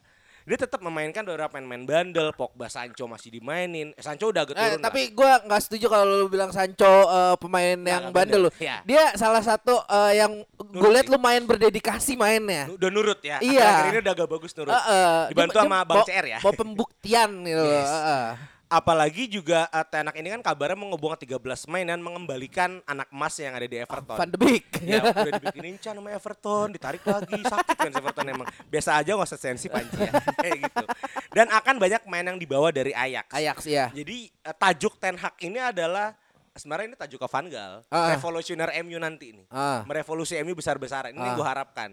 [0.44, 3.90] Dia tetap memainkan beberapa pemain bandel, Pogba, Sancho masih dimainin.
[3.90, 4.82] Eh, Sancho udah agak Eh, turun lah.
[4.82, 8.50] tapi gua nggak setuju kalau lu bilang Sancho eh, pemain yang nggak bandel lu.
[8.54, 8.84] Iya.
[8.84, 11.12] Dia salah satu eh, yang gue Nurut liat sih.
[11.12, 12.68] lumayan berdedikasi mainnya.
[12.68, 13.40] udah nurut ya.
[13.40, 13.56] Iya.
[13.62, 14.70] Akhir-akhir ini udah agak bagus nurut.
[14.70, 16.38] Eh, eh, Dibantu sama Bang CR ya.
[16.38, 17.64] Mau pembuktian gitu.
[17.64, 17.88] Yes.
[17.88, 18.30] eh, eh.
[18.66, 21.36] Apalagi juga uh, Tenak ini kan kabarnya mau ngebong 13
[21.68, 24.16] pemain dan mengembalikan anak emas yang ada di Everton.
[24.16, 24.66] Van de Beek.
[24.82, 28.48] Ya udah dibikinin can sama Everton, ditarik lagi, sakit kan Everton emang.
[28.66, 30.10] Biasa aja nggak usah sensi panci ya,
[30.42, 30.84] kayak gitu.
[31.30, 33.26] Dan akan banyak main yang dibawa dari Ajax.
[33.30, 33.86] Ajax ya.
[33.92, 36.16] Jadi eh, tajuk Ten Hag ini adalah
[36.54, 38.14] sebenarnya ini tajuk ke Van Gaal, Ah.
[38.16, 39.44] revolusioner MU nanti ini.
[39.50, 39.84] Ah.
[39.84, 41.12] Merevolusi MU besar-besaran.
[41.12, 41.34] Ini Ah.
[41.34, 41.90] gue harapkan.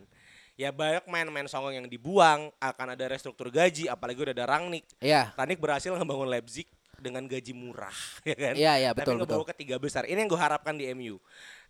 [0.62, 4.86] Ya banyak main-main songong yang dibuang, akan ada restruktur gaji, apalagi udah ada Rangnick.
[5.02, 5.34] Iya.
[5.34, 6.70] Rangnick berhasil ngebangun Leipzig
[7.02, 7.98] dengan gaji murah,
[8.30, 8.54] ya kan?
[8.54, 9.50] Iya, iya, betul, Tapi ngebawa betul.
[9.50, 10.06] ke tiga besar.
[10.06, 11.18] Ini yang gue harapkan di MU.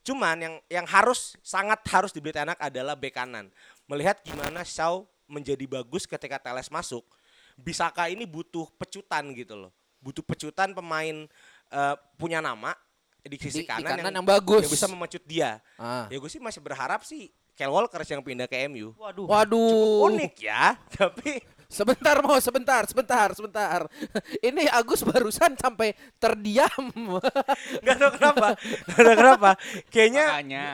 [0.03, 3.47] Cuman yang yang harus sangat harus dibeli anak adalah bek kanan.
[3.87, 7.07] Melihat gimana Shaw menjadi bagus ketika Teles masuk.
[7.55, 9.71] Bisaka ini butuh pecutan gitu loh.
[10.03, 11.29] Butuh pecutan pemain
[11.71, 12.75] eh, punya nama
[13.23, 14.65] di sisi Di- di kanan, kanan yang bagus.
[14.67, 15.61] yang bisa memecut dia.
[15.79, 16.09] Ah.
[16.11, 17.29] Ya gue sih masih berharap sih
[17.61, 18.97] Kyle Walker yang pindah ke MU.
[18.97, 19.29] Waduh.
[19.29, 20.09] Waduh.
[20.09, 21.37] Unik ya, tapi
[21.71, 23.87] Sebentar mau sebentar, sebentar, sebentar.
[24.51, 26.83] Ini Agus barusan sampai terdiam.
[27.81, 29.51] nggak tahu kenapa, nggak tahu kenapa.
[29.87, 30.65] Kayaknya makanya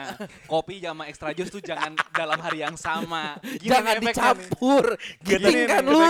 [0.50, 4.84] kopi sama extra jus tuh jangan dalam hari yang sama Gini Jangan dicampur.
[5.22, 6.02] Gitu Giting nih, kan lu.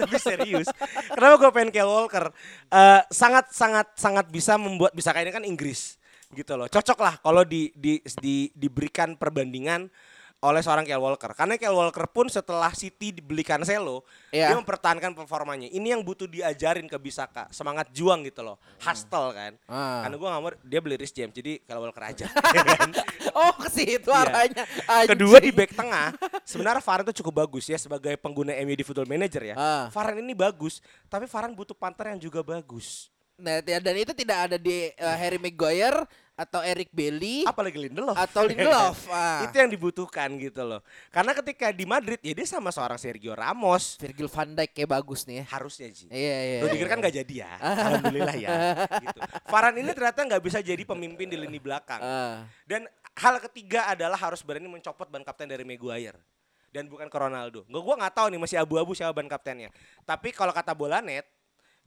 [0.00, 0.72] tapi serius.
[1.12, 2.32] Kenapa gue pengen Kyle Walker?
[2.72, 6.00] Eh, sangat sangat sangat bisa membuat bisa kayak ini kan Inggris
[6.32, 6.64] gitu loh.
[6.64, 9.90] Cocok lah kalau di, di, di diberikan perbandingan
[10.40, 11.36] oleh seorang Kyle Walker.
[11.36, 14.00] Karena Kyle Walker pun setelah City dibeli Cancelo,
[14.32, 14.48] Iya.
[14.48, 15.68] dia mempertahankan performanya.
[15.68, 18.56] Ini yang butuh diajarin ke Bisaka, semangat juang gitu loh.
[18.80, 19.52] Hustle kan.
[19.68, 20.08] Ah.
[20.08, 22.26] Karena gue nggak mau dia beli Rhys James, jadi Kyle Walker aja.
[23.30, 24.26] Oh, ke situ Iya.
[24.26, 24.64] arahnya.
[25.06, 26.12] Kedua di back tengah,
[26.42, 29.54] sebenarnya Varane itu cukup bagus ya sebagai pengguna MU di Football Manager ya.
[29.54, 29.86] Ah.
[29.92, 33.12] Varane ini bagus, tapi Varane butuh panter yang juga bagus.
[33.40, 38.16] Nah, ya, dan itu tidak ada di eh, Harry Maguire atau Eric Bailey Apalagi Lindelof.
[38.16, 38.96] atau Lindelof.
[39.12, 39.44] Ah.
[39.44, 40.80] itu yang dibutuhkan gitu loh.
[41.08, 45.24] Karena ketika di Madrid ya dia sama seorang Sergio Ramos Virgil van Dijk kayak bagus
[45.24, 45.44] nih ya.
[45.50, 46.08] harusnya sih.
[46.08, 46.58] Iya, iya.
[46.64, 48.48] Rudiger kan nggak jadi ya, alhamdulillah ya.
[49.00, 49.20] gitu.
[49.46, 52.00] Varane ini ternyata nggak bisa jadi pemimpin di lini belakang.
[52.00, 52.48] Ah.
[52.64, 56.16] Dan hal ketiga adalah harus berani mencopot ban kapten dari Maguire.
[56.70, 57.66] dan bukan ke Ronaldo.
[57.66, 59.74] Gue gua nggak tahu nih masih abu-abu siapa ban kaptennya.
[60.06, 61.26] Tapi kalau kata Bolanet,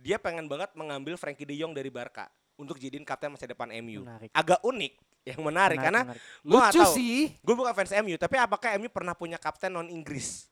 [0.03, 4.03] dia pengen banget mengambil Frankie De Jong dari Barca untuk jadiin kapten masa depan MU.
[4.03, 4.29] Menarik.
[4.29, 4.93] Agak unik,
[5.23, 6.21] yang menarik, Menarik, karena menarik.
[6.43, 6.93] gue nggak Lucu tahu.
[6.93, 7.17] sih.
[7.39, 10.51] Gue bukan fans MU, tapi apakah MU pernah punya kapten non Inggris?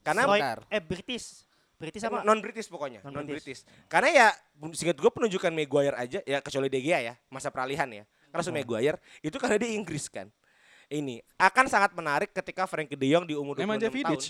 [0.00, 0.58] Karena Bentar.
[0.68, 1.42] eh British.
[1.74, 2.22] British apa?
[2.22, 3.66] non British pokoknya, Non non British.
[3.66, 3.90] British.
[3.90, 4.26] Karena ya
[4.70, 8.06] singkat gue penunjukan Maguire aja ya kecuali De Gea ya, masa peralihan ya.
[8.30, 10.30] Karena so Maguire itu karena dia Inggris kan.
[10.86, 13.94] Ini akan sangat menarik ketika Frankie De Jong di umur 26 Name aja tahun.
[13.98, 14.22] Vidic.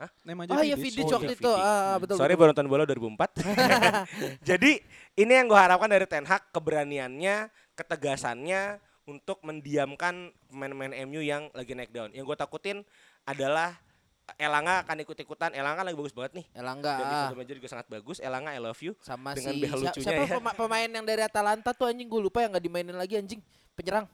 [0.00, 0.10] Hah?
[0.24, 1.04] Name aja Oh iya Vidic.
[1.04, 1.52] Oh, waktu itu.
[1.52, 2.16] Ah, betul.
[2.16, 2.40] Sorry betul.
[2.40, 3.36] baru nonton bola 2004.
[4.48, 4.80] Jadi
[5.20, 11.76] ini yang gue harapkan dari Ten Hag keberaniannya, ketegasannya untuk mendiamkan pemain-pemain MU yang lagi
[11.76, 12.08] naik down.
[12.16, 12.78] Yang gue takutin
[13.28, 13.76] adalah
[14.40, 15.52] Elanga akan ikut-ikutan.
[15.52, 16.46] Elanga kan lagi bagus banget nih.
[16.56, 18.16] Elangga Dan ah, juga sangat bagus.
[18.24, 18.96] Elanga I love you.
[19.04, 20.32] sama dengan si lucunya siapa ya.
[20.40, 23.42] pema- pemain yang dari Atalanta tuh anjing gue lupa yang nggak dimainin lagi anjing
[23.76, 24.08] penyerang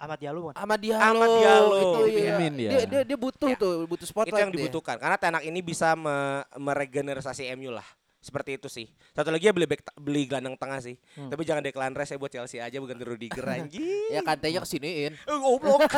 [0.00, 0.54] Ahmad Diallo bukan?
[0.56, 2.34] Ahmad Diallo, Ahmad Diallo, itu iya.
[2.34, 2.70] Min, ya.
[2.70, 3.54] dia, dia dia butuh Ya.
[3.54, 4.56] tuh butuh itu spotlight yang dia.
[4.58, 7.84] dibutuhkan karena Tenak ini bisa me- meregenerasi MU lah
[8.18, 11.28] seperti itu sih satu lagi ya beli back beli gelandang tengah sih Hmm.
[11.28, 13.80] tapi jangan Declan Rice ya buat Chelsea aja bukan Rudiger anjing
[14.10, 15.88] ya kantenya kesiniin Eh, goblok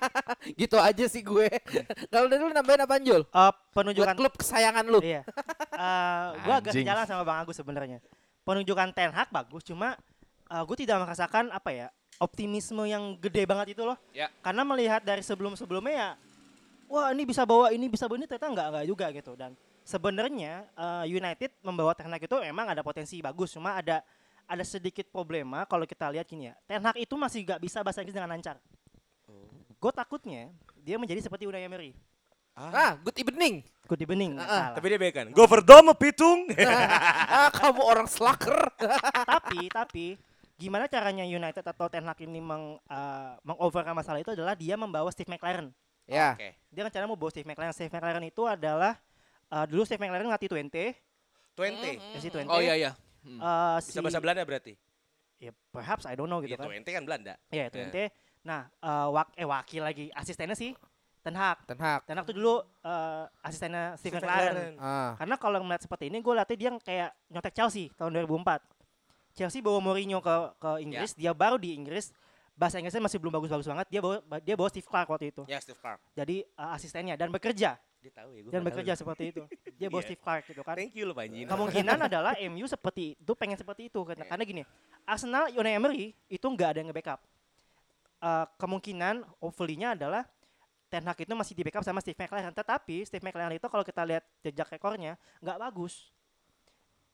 [0.56, 1.48] gitu aja sih gue
[2.12, 5.20] kalau dari lu nambahin apa Jul buat penunjukan klub kesayangan lu Iya.
[5.70, 8.00] Eh gue agak sejalan sama Bang Agus sebenarnya.
[8.40, 10.00] Penunjukan Ten Hag bagus, cuma
[10.48, 11.86] gue tidak merasakan apa ya
[12.18, 13.96] optimisme yang gede banget itu loh.
[14.10, 14.32] Ya.
[14.40, 16.10] Karena melihat dari sebelum-sebelumnya ya,
[16.86, 19.32] wah ini bisa bawa ini bisa bawa ini ternyata nggak nggak juga gitu.
[19.34, 19.52] Dan
[19.82, 24.00] sebenarnya eh, United membawa Ten Hag itu emang ada potensi bagus, cuma ada
[24.46, 26.54] ada sedikit problema kalau kita lihat gini ya.
[26.64, 28.56] Ten Hag itu masih nggak bisa bahasa Inggris dengan lancar.
[29.76, 30.48] Gue takutnya
[30.80, 31.92] dia menjadi seperti Unai Emery.
[32.56, 34.48] ah good evening Good evening, Ah, ah.
[34.48, 34.68] salah.
[34.80, 36.48] tapi dia baik kan go for dome pitung
[37.36, 38.56] ah kamu orang slacker
[39.28, 40.06] tapi tapi
[40.56, 45.08] gimana caranya United atau Ten Hag ini meng eh, mengovercome masalah itu adalah dia membawa
[45.08, 45.68] Steve McLaren.
[46.04, 47.72] ya oke Dia rencana mau bawa Steve McLaren.
[47.72, 48.96] Steve McLaren itu adalah
[49.46, 50.84] eh, dulu Steve McLaren ngelatih Twente,
[51.54, 52.48] 20 ya si Twente.
[52.48, 52.90] Oh iya iya.
[53.22, 54.72] Eh, bisa si- bahasa Belanda berarti
[55.36, 56.72] ya, perhaps I don't know gitu gitu kan.
[56.72, 58.08] 20 kan Belanda Ya, Twente.
[58.40, 60.72] Nah, eh, wak eh wakil lagi asistennya sih
[61.20, 61.66] Ten Hag.
[61.66, 64.78] Ten Hag Ten Hag tuh dulu eh, asistennya Steve McLaren.
[64.78, 68.62] ah Karena kalau ngeliat seperti ini, gue liatnya dia kayak nyontek Chelsea tahun 2004.
[69.36, 72.08] Chelsea bawa Mourinho ke ke Inggris, dia baru di Inggris,
[72.52, 73.86] bahasa Inggrisnya masih belum bagus-bagus banget.
[73.86, 77.28] Dia bawa dia bawa Steve Clark waktu itu, ya Steve Clark jadi uh, asistennya dan
[77.28, 79.00] bekerja dia tahu ya gua dan bekerja tahu.
[79.02, 79.42] seperti itu.
[79.76, 80.06] Dia bawa Iya.
[80.08, 80.74] Steve Clark gitu kan.
[80.78, 84.62] thank you lo Panji Kemungkinan adalah MU seperti itu pengen seperti itu karena, karena gini,
[85.02, 87.20] Arsenal Unai Emery itu nggak ada yang nge-backup.
[88.16, 90.22] Uh, kemungkinan hopefully-nya adalah
[90.86, 92.54] Ten Hag itu masih di backup sama Steve McLaren.
[92.54, 96.14] Tetapi Steve McLaren itu kalau kita lihat jejak rekornya nggak bagus.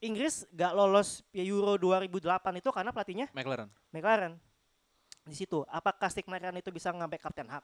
[0.02, 2.18] Inggris nggak lolos Euro 2008
[2.58, 3.70] itu karena pelatihnya McLaren.
[3.88, 4.34] McLaren.
[5.22, 7.62] Di situ, apakah Steve McLaren itu bisa nge-backup Ten Hag?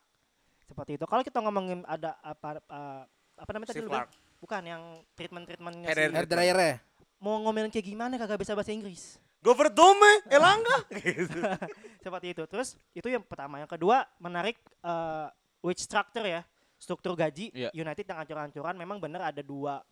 [0.62, 1.04] Seperti itu.
[1.04, 3.02] Kalau kita ngomongin ada apa uh,
[3.34, 4.06] apa namanya tadi bilang?
[4.06, 4.82] Clark Bukan yang
[5.18, 6.74] treatment-treatmentnya Hair si- air dryer ya
[7.18, 9.98] mau ngomelin kayak gimana kagak bisa bahasa Inggris go for dome
[10.30, 11.34] Elangga gitu
[12.06, 15.26] seperti itu terus itu yang pertama yang kedua menarik eh,
[15.58, 16.46] wage structure ya
[16.78, 17.74] struktur gaji Iya.
[17.74, 19.82] United yang ancur-ancuran memang benar ada dua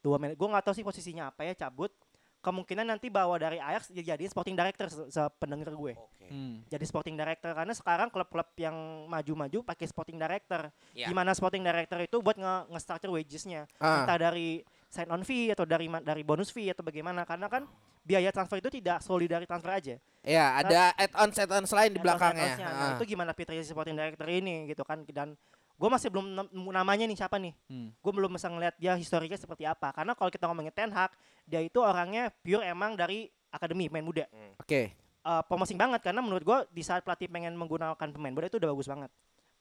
[0.00, 1.92] dua gue nggak tahu sih posisinya apa ya cabut.
[2.40, 5.92] Kemungkinan nanti bawa dari Ajax jadi sporting director se- sependengar gue.
[5.92, 6.24] Oke.
[6.30, 6.64] Hmm.
[6.72, 8.72] jadi sporting director karena sekarang klub-klub yang
[9.04, 10.72] maju-maju pakai sporting director.
[10.96, 11.12] Ya.
[11.12, 13.68] gimana sporting director itu buat nge- nge-structure wagesnya.
[13.76, 14.02] Ah.
[14.02, 17.28] Entah dari sign on fee atau dari dari bonus fee atau bagaimana.
[17.28, 17.68] Karena kan
[18.00, 19.94] biaya transfer itu tidak solely dari transfer aja.
[20.24, 22.56] Ya ada add-on add-on selain di belakangnya.
[22.56, 22.68] add-onsnya.
[22.72, 22.92] Nah, Ah.
[22.96, 25.04] itu gimana Peter supporting director ini gitu kan.
[25.04, 25.36] Dan
[25.80, 27.56] gue masih belum nemu namanya nih siapa nih.
[27.72, 27.88] Hmm.
[27.96, 29.96] gue belum bisa ngeliat dia historiknya seperti apa.
[29.96, 31.16] Karena kalau kita ngomongin Ten Hag
[31.48, 34.24] dia itu orangnya pure emang dari akademi pemain muda.
[34.60, 34.92] Oke.
[35.24, 38.68] Uh, promising banget karena menurut gue di saat pelatih pengen menggunakan pemain muda itu udah
[38.76, 39.10] bagus banget.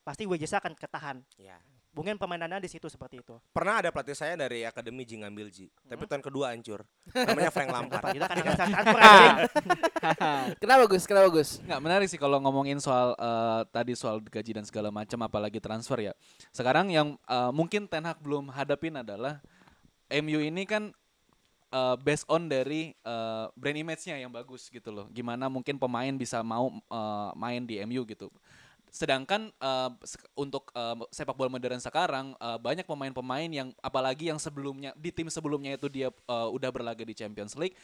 [0.03, 1.17] Pasti wagesnya akan ketahan.
[1.39, 1.59] Ya
[2.00, 5.68] mungkin permainannya di situ seperti itu pernah ada pelatih saya dari akademi Ji ngambil Ji
[5.84, 6.10] tapi Hmm.
[6.10, 9.36] tahun kedua hancur namanya Frank Lampard kita kan transfer anjing.
[10.58, 14.66] kenapa Gus kenapa Gus Nggak menarik sih kalau ngomongin soal eh, tadi soal gaji dan
[14.66, 16.14] segala macam apalagi transfer ya.
[16.50, 19.43] Sekarang yang eh, mungkin Ten Hag belum hadapin adalah
[20.10, 20.89] MU ini kan
[21.70, 25.06] eh, based on dari eh, brand image-nya yang bagus gitu loh.
[25.12, 28.32] Gimana mungkin pemain bisa mau eh, main di MU gitu.
[28.90, 29.54] Sedangkan
[30.02, 35.10] sek- untuk eh, sepak bola modern sekarang eh, banyak pemain-pemain yang apalagi yang sebelumnya di
[35.10, 37.78] tim sebelumnya itu dia eh, udah berlaga di Champions League.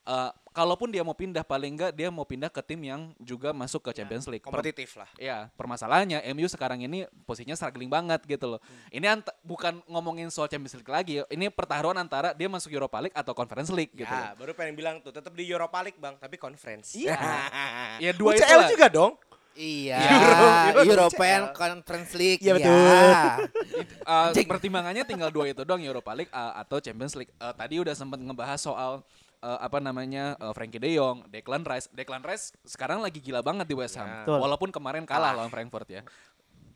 [0.00, 3.84] Eh, kalaupun dia mau pindah paling enggak dia mau pindah ke tim yang juga masuk
[3.84, 4.40] ke Champions League.
[4.40, 8.60] Per- kompetitif lah Ya, permasalahannya MU sekarang ini posisinya struggling banget gitu loh.
[8.88, 11.20] Ini ant- bukan ngomongin soal Champions League lagi.
[11.22, 14.40] Ini pertaruhan antara dia masuk Europa League atau Conference League gitu ya loh.
[14.40, 17.14] baru pengen bilang tuh tetap di Europa League bang tapi conference Iya.
[18.02, 18.70] Ya, dua UCL itulah.
[18.72, 19.12] juga dong
[19.58, 20.46] Iya, Euro-
[20.86, 21.40] Euro European.
[21.52, 22.40] Conference League.
[22.40, 22.70] Iya, betul.
[22.70, 24.46] Uh, Anjing.
[24.46, 27.32] pertimbangannya tinggal dua itu doang Europa League uh, atau Champions League.
[27.36, 29.02] Uh, tadi udah sempat ngebahas soal
[29.42, 31.90] uh, apa namanya uh, Frankie De Jong, Declan Rice.
[31.92, 34.06] Declan Rice sekarang lagi gila banget di West Ham.
[34.06, 34.38] Ya.
[34.38, 36.02] Walaupun kemarin kalah lawan Frankfurt ya.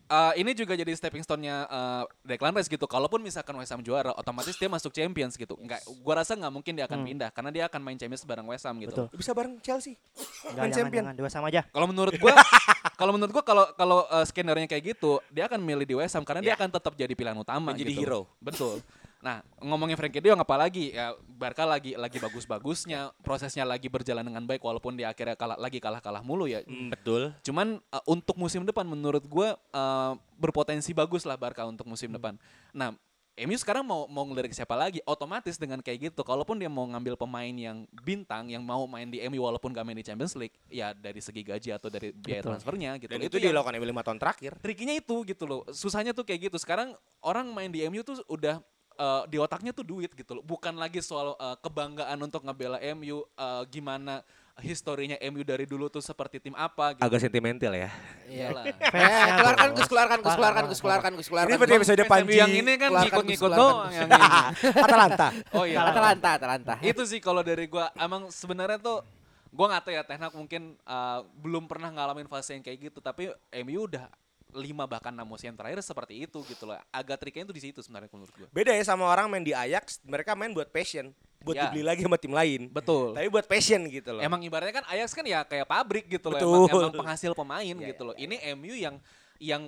[0.04, 2.84] Uh, ini juga jadi stepping stone-nya uh, Declan Rice gitu.
[2.84, 5.56] Kalaupun misalkan West Ham juara, otomatis dia masuk Champions gitu.
[5.56, 8.68] Enggak, gua rasa nggak mungkin dia akan pindah karena dia akan main Champions bareng West
[8.68, 8.92] Ham gitu.
[8.92, 9.06] Betul.
[9.16, 9.96] Bisa bareng Chelsea.
[9.96, 11.02] Enggak, Main jangan, champion.
[11.08, 11.14] jangan.
[11.16, 11.64] Dua sama aja.
[11.64, 12.36] Kalau menurut gua,
[13.00, 16.22] kalau menurut gua kalau kalau uh, skenario kayak gitu, dia akan milih di West Ham
[16.22, 16.60] karena dia Ya.
[16.60, 18.00] akan tetap jadi pilihan utama Menjadi gitu.
[18.04, 18.20] hero.
[18.44, 18.84] Betul.
[19.24, 24.44] Nah, ngomongin Frankie De Jong apalagi ya Barca lagi lagi bagus-bagusnya, prosesnya lagi berjalan dengan
[24.44, 26.60] baik walaupun di akhirnya kalah lagi kalah-kalah mulu ya.
[26.92, 27.32] betul.
[27.40, 32.36] Cuman uh, untuk musim depan menurut gua uh, berpotensi bagus lah Barca untuk musim depan.
[32.76, 32.92] Nah,
[33.34, 35.02] MU sekarang mau mau ngelirik siapa lagi?
[35.08, 39.18] Otomatis dengan kayak gitu, kalaupun dia mau ngambil pemain yang bintang yang mau main di
[39.26, 42.50] MU walaupun gak main di Champions League, ya dari segi gaji atau dari biaya Betul.
[42.54, 43.10] transfernya gitu.
[43.10, 43.26] Dan loh.
[43.26, 44.52] itu yang- dilakukan MU lima tahun terakhir.
[44.62, 45.66] trikinya itu gitu loh.
[45.74, 46.56] Susahnya tuh kayak gitu.
[46.62, 46.94] Sekarang
[47.24, 48.62] orang main di MU tuh udah
[48.94, 50.44] eh, di otaknya tuh duit gitu loh.
[50.46, 54.22] Bukan lagi soal eh, kebanggaan untuk ngebela MU eh, gimana
[54.62, 57.02] historinya MU dari dulu tuh seperti tim apa gitu.
[57.02, 57.90] Agak sentimental ya.
[58.30, 58.64] Iyalah.
[59.38, 61.50] Keluarkan, Gus, keluarkan, Gus, keluarkan, Gus, keluarkan, Gus, keluarkan.
[61.50, 62.38] Ini seperti episode Panji.
[62.38, 64.30] Yang ini kan ngikut-ngikut doang yang ini.
[64.86, 65.28] Atalanta.
[65.50, 65.82] Oh iya.
[65.82, 66.74] Atalanta, Atalanta.
[66.86, 69.02] itu sih kalau dari gua emang sebenarnya tuh
[69.50, 73.34] gua nggak tahu ya Hag mungkin uh, belum pernah ngalamin fase yang kayak gitu tapi
[73.66, 74.06] MU udah
[74.54, 78.08] lima bahkan enam musim terakhir seperti itu gitu loh agak triknya itu di situ sebenarnya
[78.08, 81.10] menurut gua Beda ya sama orang main di Ajax, mereka main buat passion,
[81.42, 81.66] buat Ya.
[81.68, 82.70] dibeli lagi sama tim lain.
[82.70, 84.22] betul Tapi buat passion gitu loh.
[84.22, 86.54] emang ibaratnya kan Ajax kan ya kayak pabrik gitu loh Betul.
[86.70, 88.96] emang, emang penghasil pemain Ya, gitu loh ini MU yang
[89.42, 89.62] yang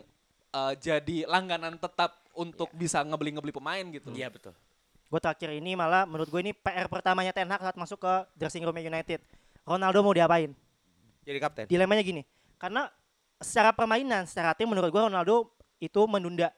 [0.54, 4.16] uh, jadi langganan tetap untuk bisa ngebeli-ngebeli pemain gitu loh.
[4.16, 4.52] Iya betul.
[5.06, 8.60] Gue terakhir ini malah menurut gue ini PR pertamanya Ten Hag saat masuk ke dressing
[8.60, 9.22] room United.
[9.64, 10.52] Ronaldo mau diapain?
[11.26, 11.64] Jadi kapten.
[11.66, 12.22] Dilemanya gini,
[12.54, 12.86] karena
[13.38, 16.50] secara permainan, secara tim menurut gue Ronaldo itu menunda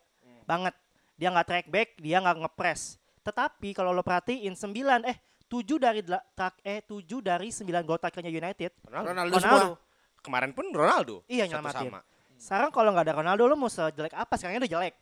[0.45, 0.75] banget.
[1.19, 2.97] Dia nggak track back, dia nggak ngepres.
[3.27, 5.19] Tetapi kalau lo perhatiin 9 eh
[5.49, 9.09] 7 dari trak- eh 7 dari 9 gol terakhirnya United Ronaldo.
[9.11, 9.51] Ronaldo semua.
[9.51, 9.73] Ronaldo.
[10.19, 11.17] Kemarin pun Ronaldo.
[11.27, 11.91] Iya nyelamatin.
[11.91, 12.01] sama.
[12.39, 14.35] Sekarang kalau nggak ada Ronaldo lo mau sejelek apa?
[14.39, 14.95] Sekarang udah jelek.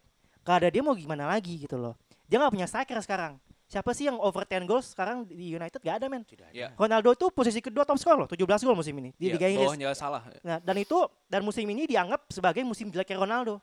[0.46, 1.98] Gak ada dia mau gimana lagi gitu loh.
[2.30, 3.36] Dia nggak punya striker sekarang.
[3.66, 5.82] Siapa sih yang over 10 goals sekarang di United?
[5.82, 6.22] Gak ada men.
[6.54, 6.70] Iya.
[6.78, 9.66] Ronaldo itu posisi kedua top skor loh, 17 gol musim ini di Iya, Liga Inggris.
[9.74, 13.58] bawahnya salah Nah, dan itu dan musim ini dianggap sebagai musim jeleknya Ronaldo.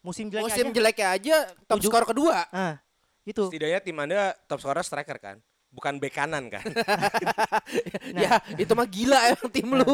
[0.00, 0.74] Musim jeleknya Musim aja.
[0.74, 1.36] jeleknya aja
[1.68, 1.90] top Tujuh.
[1.92, 2.48] skor kedua.
[2.48, 2.80] Ah,
[3.28, 3.44] itu.
[3.44, 5.36] Setidaknya tim Anda top scorer striker kan?
[5.68, 6.64] Bukan bek kanan kan?
[8.06, 8.22] Nah.
[8.22, 9.92] Ya, itu mah gila emang tim lu.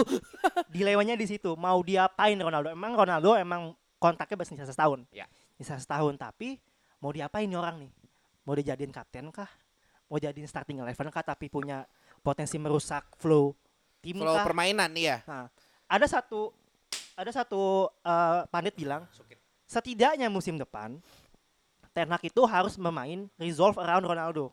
[0.68, 1.56] Dilewanya di situ.
[1.56, 2.70] Mau diapain Ronaldo?
[2.70, 5.02] Emang Ronaldo emang kontraknya baru sisa setahun.
[5.10, 5.26] Ya.
[5.58, 6.60] Sisa setahun, tapi
[7.00, 7.90] mau diapain nih orang nih?
[8.42, 9.48] Mau dijadiin kapten kah?
[10.10, 11.88] Mau jadiin starting eleven kah tapi punya
[12.20, 13.54] potensi merusak flow
[14.02, 14.44] tim Kalau kah?
[14.44, 15.24] permainan iya.
[15.24, 15.48] Nah,
[15.88, 16.52] ada satu
[17.16, 19.06] ada satu eh, pandit bilang
[19.68, 21.00] setidaknya musim depan
[21.92, 24.48] Ten Hag itu harus memain resolve around Ronaldo.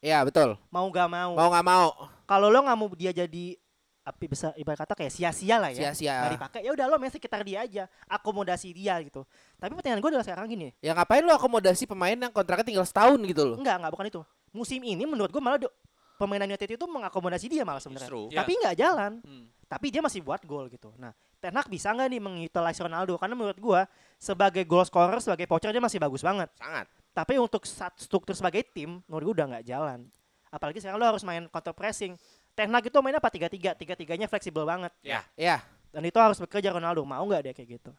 [0.00, 0.56] Iya, betul.
[0.72, 1.36] Mau gak mau.
[1.36, 1.88] Mau nggak mau.
[2.24, 3.60] Kalau lo nggak mau dia jadi
[4.08, 5.92] api besar ibarat kata kayak sia-sia lah ya.
[5.92, 6.14] Sia-sia.
[6.24, 9.22] Nggak dipakai ya udah lo main sekitar dia aja, akomodasi dia gitu.
[9.56, 13.20] Tapi pertanyaan gue adalah sekarang gini, Ya ngapain lu akomodasi pemain yang kontraknya tinggal setahun
[13.22, 13.56] gitu loh.
[13.56, 14.20] enggak enggak bukan itu.
[14.50, 15.74] Musim ini menurut gue malah do-
[16.16, 18.10] pemainan United itu mengakomodasi dia malah sebenarnya.
[18.10, 18.34] Justru.
[18.34, 18.42] Ya.
[18.42, 19.12] Tapi nggak jalan.
[19.22, 19.44] Hmm.
[19.68, 20.90] Tapi dia masih buat gol gitu.
[20.96, 23.14] Nah, Ten Hag bisa nggak nih mengutilize Ronaldo?
[23.14, 23.84] Karena menurut gua
[24.16, 26.48] sebagai goal scorer, sebagai poacher dia masih bagus banget.
[26.56, 26.88] Sangat.
[27.12, 27.62] Tapi untuk
[27.94, 30.08] struktur sebagai tim, menurut gua udah nggak jalan.
[30.48, 32.16] Apalagi sekarang lo harus main counter pressing.
[32.58, 34.90] Ten Hag itu mainnya apa tiga tiga, tiga tiganya fleksibel banget.
[35.06, 35.22] Ya.
[35.38, 35.62] Ya,
[35.94, 37.06] Dan itu harus bekerja Ronaldo.
[37.06, 37.94] Mau nggak dia kayak gitu?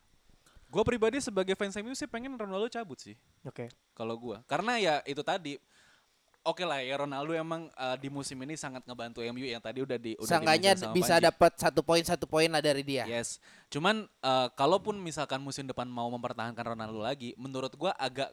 [0.67, 3.15] Gue pribadi sebagai fans MU sih pengen Ronaldo cabut sih.
[3.47, 3.71] Oke.
[3.95, 5.55] Kalau gua, karena ya itu tadi.
[6.39, 9.99] Oke lah ya Ronaldo emang uh, di musim ini sangat ngebantu MU yang tadi udah
[9.99, 13.03] di udah sama bisa dapat satu poin satu poin lah dari dia.
[13.03, 13.43] Yes.
[13.67, 18.31] Cuman uh, kalaupun misalkan musim depan mau mempertahankan Ronaldo lagi, menurut gua agak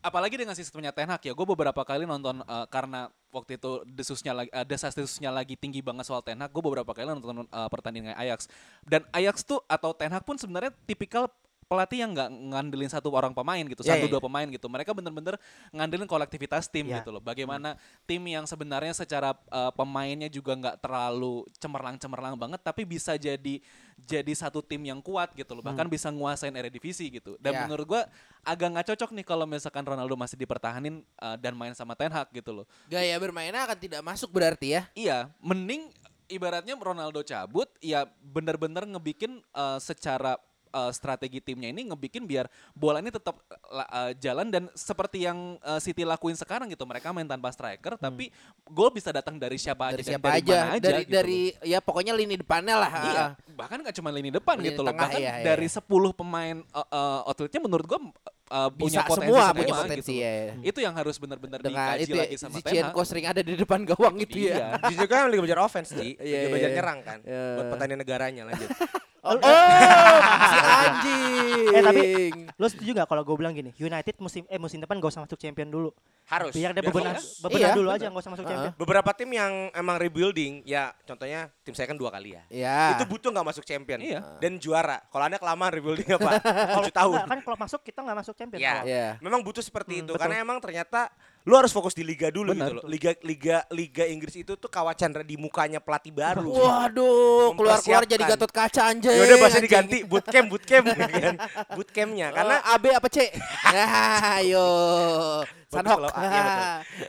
[0.00, 4.32] apalagi dengan sistemnya Ten Hag ya, gue beberapa kali nonton uh, karena waktu itu desusnya
[4.32, 8.14] lagi uh, desas-desusnya lagi tinggi banget soal Ten Hag, gue beberapa kali nonton uh, pertandingan
[8.14, 8.46] Ajax.
[8.86, 11.28] Dan Ajax tuh atau Ten Hag pun sebenarnya tipikal
[11.66, 14.66] pelatih yang nggak ngandelin satu orang pemain gitu, Ya, satu ya, dua pemain gitu.
[14.70, 15.34] Mereka bener-bener
[15.74, 17.02] ngandelin kolektivitas tim Ya.
[17.02, 17.18] gitu loh.
[17.18, 17.74] Bagaimana
[18.06, 23.58] tim yang sebenarnya secara uh, pemainnya juga nggak terlalu cemerlang-cemerlang banget, tapi bisa jadi
[23.98, 25.64] jadi satu tim yang kuat gitu loh.
[25.66, 27.34] Bahkan bisa nguasain Eredivisie gitu.
[27.42, 27.60] Dan Ya.
[27.66, 28.02] menurut gua
[28.46, 32.30] agak nggak cocok nih kalau misalkan Ronaldo masih dipertahanin uh, dan main sama Ten Hag
[32.30, 32.66] gitu loh.
[32.86, 34.82] Gaya bermainnya akan tidak masuk berarti ya.
[34.94, 35.90] Iya, mending
[36.30, 40.38] ibaratnya Ronaldo cabut, ya bener-bener ngebikin uh, secara
[40.76, 42.44] uh, strategi timnya ini ngebikin biar
[42.76, 43.40] bola ini tetap
[43.72, 48.28] uh, jalan dan seperti yang uh, City lakuin sekarang gitu mereka main tanpa striker tapi
[48.68, 51.70] gol bisa datang dari siapa dari aja siapa dari aja, mana dari gitu dari loh.
[51.72, 52.90] ya pokoknya lini depannya lah.
[53.06, 53.30] Iya, ah.
[53.54, 54.92] bahkan nggak cuma lini depan Lini gitu loh.
[54.92, 55.80] tengah, Bahkan iya, iya, dari iya.
[55.80, 58.00] 10 pemain uh, uh, outletnya menurut gua
[58.48, 60.22] uh, punya Bisa potensi semua, semua, punya gitu potensi loh.
[60.22, 60.34] ya.
[60.62, 63.04] Itu yang harus benar-benar Dengan dikaji itu ya, lagi sama Hag.
[63.04, 64.54] sering ada di depan gawang gitu Iya.
[64.54, 64.68] ya.
[64.90, 66.14] Jujur kan lagi belajar offense, Ji.
[66.14, 66.76] Iya, Lagi iya, belajar iya.
[66.76, 67.18] nyerang kan.
[67.22, 67.42] Iya.
[67.54, 68.70] Buat pertanian negaranya lanjut.
[69.26, 69.34] Oh,
[70.46, 71.66] si anjing.
[71.68, 75.10] Eh, tapi- Lo setuju gak kalau gue bilang gini, United musim eh musim depan gak
[75.10, 75.90] usah masuk champion dulu.
[76.26, 76.54] Harus.
[76.54, 77.18] Biar dia bebenah,
[77.50, 77.98] Iya, dulu benar.
[77.98, 78.54] aja gak usah masuk Heeh.
[78.56, 78.72] champion.
[78.76, 82.42] Beberapa tim yang emang rebuilding, ya contohnya tim saya kan dua kali ya.
[82.48, 82.78] Ya.
[82.94, 84.22] Itu butuh nggak masuk champion Iya.
[84.38, 85.02] dan juara.
[85.04, 86.30] Kalau anda kelamaan rebuilding apa?
[86.78, 87.16] 7 tahun.
[87.16, 88.60] Enggak, kan kalau masuk kita gak masuk champion.
[88.60, 88.72] Ya.
[88.72, 89.08] Kalau- Iya.
[89.18, 90.22] Memang butuh seperti Hmm, itu betul.
[90.22, 91.08] karena emang ternyata
[91.42, 92.68] lu harus fokus di liga dulu Benar.
[92.68, 92.84] gitu loh.
[92.84, 96.50] Liga liga liga Inggris itu tuh kawat Chandra di mukanya pelatih baru.
[96.50, 98.24] Waduh, keluar-keluar jadi.
[98.26, 99.10] Gatot Kaca anjing.
[99.10, 100.84] Ya udah bahasa diganti bootcamp bootcamp
[101.22, 101.34] kan.
[101.72, 103.30] Bootcampnya karena Eh, A B apa C?
[103.74, 103.86] ya,
[104.36, 104.68] ayo.
[105.66, 106.10] Bagus Sanhok.
[106.16, 106.44] iya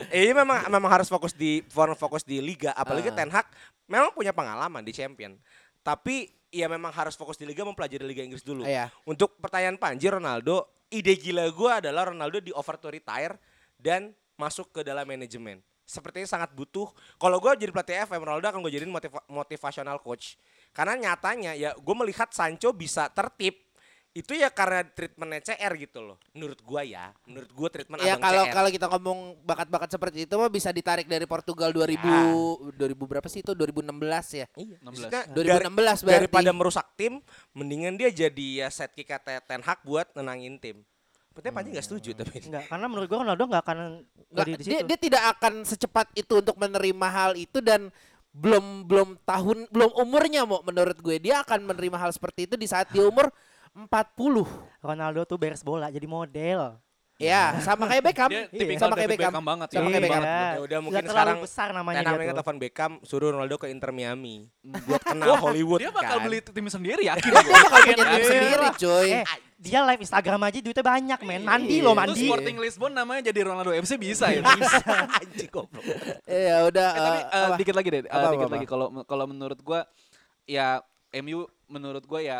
[0.08, 1.62] eh, ini memang memang harus fokus di
[1.94, 3.16] fokus di liga apalagi Ah.
[3.16, 3.46] Ten Hag
[3.86, 5.34] memang punya pengalaman di champion.
[5.80, 8.64] Tapi ya memang harus fokus di liga mempelajari liga Inggris dulu.
[8.64, 8.88] Iya.
[9.04, 13.36] Untuk pertanyaan Panji Ronaldo, ide gila gue adalah Ronaldo di over to retire
[13.76, 15.60] dan masuk ke dalam manajemen.
[15.88, 16.88] Sepertinya sangat butuh.
[17.16, 20.36] Kalau gue jadi pelatih FM, Ronaldo akan gue jadiin motiva- motivational coach.
[20.72, 23.56] Karena nyatanya ya gue melihat Sancho bisa tertib.
[24.10, 26.16] Itu ya karena treatmentnya CR gitu loh.
[26.32, 27.12] Menurut gue ya.
[27.22, 28.52] Menurut gue treatment Ya abang kalau CR.
[28.52, 32.24] kalau kita ngomong bakat-bakat seperti itu mah bisa ditarik dari Portugal 2000 Ya.
[32.74, 33.94] 2000 berapa sih itu 2016
[34.34, 34.46] ya.
[34.52, 34.76] Iya.
[34.76, 34.82] 16.
[34.82, 35.36] Maksudnya 2016
[36.00, 36.18] dari- berarti.
[36.24, 37.20] daripada merusak tim,
[37.52, 40.82] mendingan dia jadi ya set kick Ten Hag buat nenangin tim.
[41.30, 42.42] Berarti Panji nggak setuju tapi.
[42.42, 43.78] Enggak, karena menurut gue Ronaldo nggak akan
[44.28, 44.86] Nggak, jadi di dia, situ.
[44.90, 47.94] dia tidak akan secepat itu untuk menerima hal itu dan
[48.28, 52.66] belum belum tahun belum umurnya mau menurut gue dia akan menerima hal seperti itu di
[52.66, 53.30] saat dia umur
[53.70, 54.46] 40.
[54.80, 56.78] Ronaldo tuh beres bola jadi model.
[57.18, 58.30] Ya, sama kayak Beckham.
[58.30, 58.54] Dia Iya.
[58.54, 59.32] tipikal Sama kayak Beckham.
[59.34, 59.90] Beckham banget Sama ya.
[59.90, 60.22] kayak Beckham.
[60.22, 60.38] Iya.
[60.38, 62.30] Ya udah, mungkin sekarang besar namanya Hag gitu.
[62.30, 66.26] telepon Beckham suruh Ronaldo ke Inter Miami buat kenal Hollywood Dia bakal kan.
[66.30, 69.10] beli tim sendiri yakin Dia bakal punya tim sendiri, coy.
[69.12, 69.24] Eh,
[69.58, 71.42] dia live Instagram aja duitnya banyak, men.
[71.42, 71.82] Mandi Iya.
[71.82, 72.22] loh, Itu mandi.
[72.22, 74.38] Sporting Lisbon namanya jadi Ronaldo FC bisa ya.
[75.10, 75.82] Anjing goblok.
[76.22, 78.66] Eh, ya udah Eh, tapi eh, eh, dikit lagi deh, eh, Apa, dikit apa, lagi
[78.70, 79.82] kalau kalau menurut gua
[80.46, 80.78] ya
[81.12, 82.38] MU menurut gua ya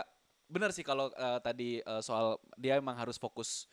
[0.49, 3.69] benar sih kalau eh, tadi eh, soal dia emang harus fokus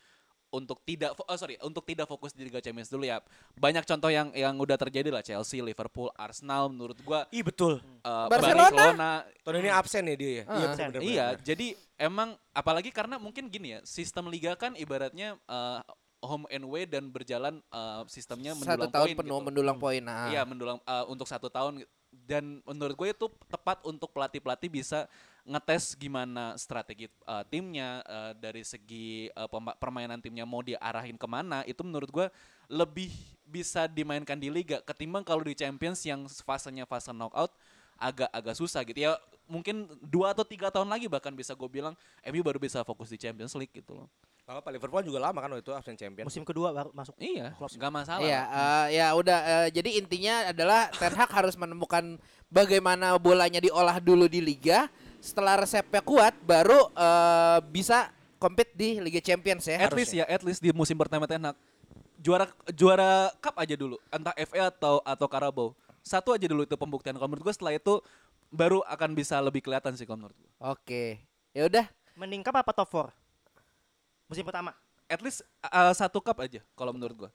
[0.46, 3.18] untuk tidak fo- oh, sorry untuk tidak fokus di Liga Champions dulu ya
[3.58, 7.82] banyak contoh yang yang udah terjadi lah Chelsea Liverpool Arsenal menurut gua Ih betul.
[7.82, 8.62] eh, Barcelona.
[8.70, 9.10] Barcelona
[9.42, 10.44] Tahun ini absen ya dia ya.
[10.46, 10.54] Ah.
[10.54, 11.02] Iya betul benar.
[11.02, 11.66] Iya, jadi
[11.98, 15.82] emang apalagi karena mungkin gini ya, sistem liga kan ibaratnya uh,
[16.22, 19.46] home and away dan berjalan uh, sistemnya satu mendulang tahun poin penuh gitu.
[19.46, 20.02] mendulang poin.
[20.02, 20.28] Nah.
[20.30, 25.04] Iya, mendulang uh, untuk satu tahun dan menurut gue itu tepat untuk pelatih-pelatih bisa
[25.46, 29.46] ngetes gimana strategi uh, timnya uh, dari segi uh,
[29.78, 32.26] permainan timnya mau diarahin ke mana itu menurut gue
[32.66, 33.14] lebih
[33.46, 37.54] bisa dimainkan di liga ketimbang kalau di Champions yang fasenya fase knockout
[37.94, 39.14] agak-agak susah gitu ya
[39.46, 41.94] mungkin dua atau tiga tahun lagi bahkan bisa gue bilang
[42.26, 44.10] MU baru bisa fokus di Champions League gitu loh
[44.46, 46.22] Kalau Pak Liverpool juga lama kan waktu itu absen champion.
[46.22, 47.18] Musim kedua baru masuk.
[47.18, 49.38] iya nggak masalah Iya, eh, ya udah.
[49.42, 52.14] eh, jadi intinya adalah Ten Hag harus menemukan
[52.46, 54.86] bagaimana bolanya diolah dulu di liga.
[55.26, 59.80] Setelah resepnya kuat, baru eh, bisa compete di Liga Champions ya.
[59.80, 61.56] at least ya at least di musim pertama Ten Hag
[62.20, 65.68] juara juara cup aja dulu entah FA atau atau Carabao
[66.04, 67.98] satu aja dulu itu pembuktian kalau menurut gue setelah itu
[68.52, 71.04] baru akan bisa lebih kelihatan sih kalau menurut gue Oke,
[71.52, 71.84] ya udah.
[72.16, 73.12] Mending cup apa top 4?
[74.32, 74.72] Musim pertama.
[75.06, 77.30] at least uh, satu cup aja kalau menurut gue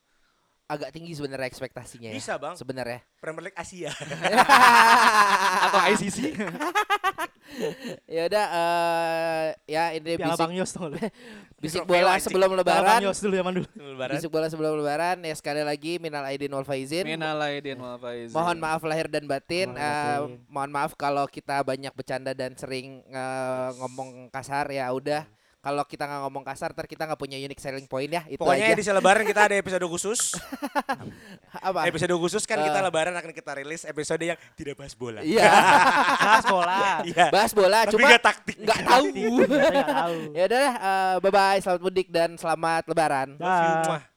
[0.71, 2.15] Agak tinggi sebenarnya ekspektasinya ya.
[2.15, 2.55] Bisa, Bang.
[2.55, 3.03] Sebenarnya.
[3.19, 3.91] Premier League Asia.
[5.67, 6.31] atau ICC
[8.05, 10.91] ya udah eh, ya ini Piala bisik, Bang Yos tuh.
[11.63, 12.99] bisik bola sebelum Bang lebaran.
[13.03, 13.67] Yos dulu zaman dulu.
[13.75, 14.13] Lebaran.
[14.17, 17.05] Bisik bola sebelum lebaran ya sekali lagi minal aidin wal faizin.
[17.05, 18.33] Minal aidin wal faizin.
[18.33, 19.71] Mohon maaf lahir dan batin.
[19.71, 20.31] Mohon Eh, batin.
[20.47, 25.23] mohon maaf kalau kita banyak bercanda dan sering eh, ngomong kasar ya udah.
[25.61, 28.25] Kalau kita nggak ngomong kasar, ntar kita nggak punya unique selling point ya.
[28.25, 28.73] Itu Pokoknya aja.
[28.73, 30.33] edisi lebaran kita ada episode khusus.
[31.69, 31.85] Apa?
[31.85, 32.83] Episode khusus kan kita Eh.
[32.83, 35.21] lebaran akan kita rilis episode yang tidak bahas bola.
[35.21, 35.45] Iya.
[36.25, 36.81] Bahas bola.
[37.05, 37.25] Iya.
[37.29, 38.57] Bahas bola, Tapi cuma nggak taktik.
[38.57, 39.05] nggak tahu.
[39.05, 40.17] Saya nggak tahu.
[40.37, 40.67] ya udah,
[41.19, 43.27] bye bye, selamat mudik dan selamat lebaran.
[43.37, 44.10] Muah.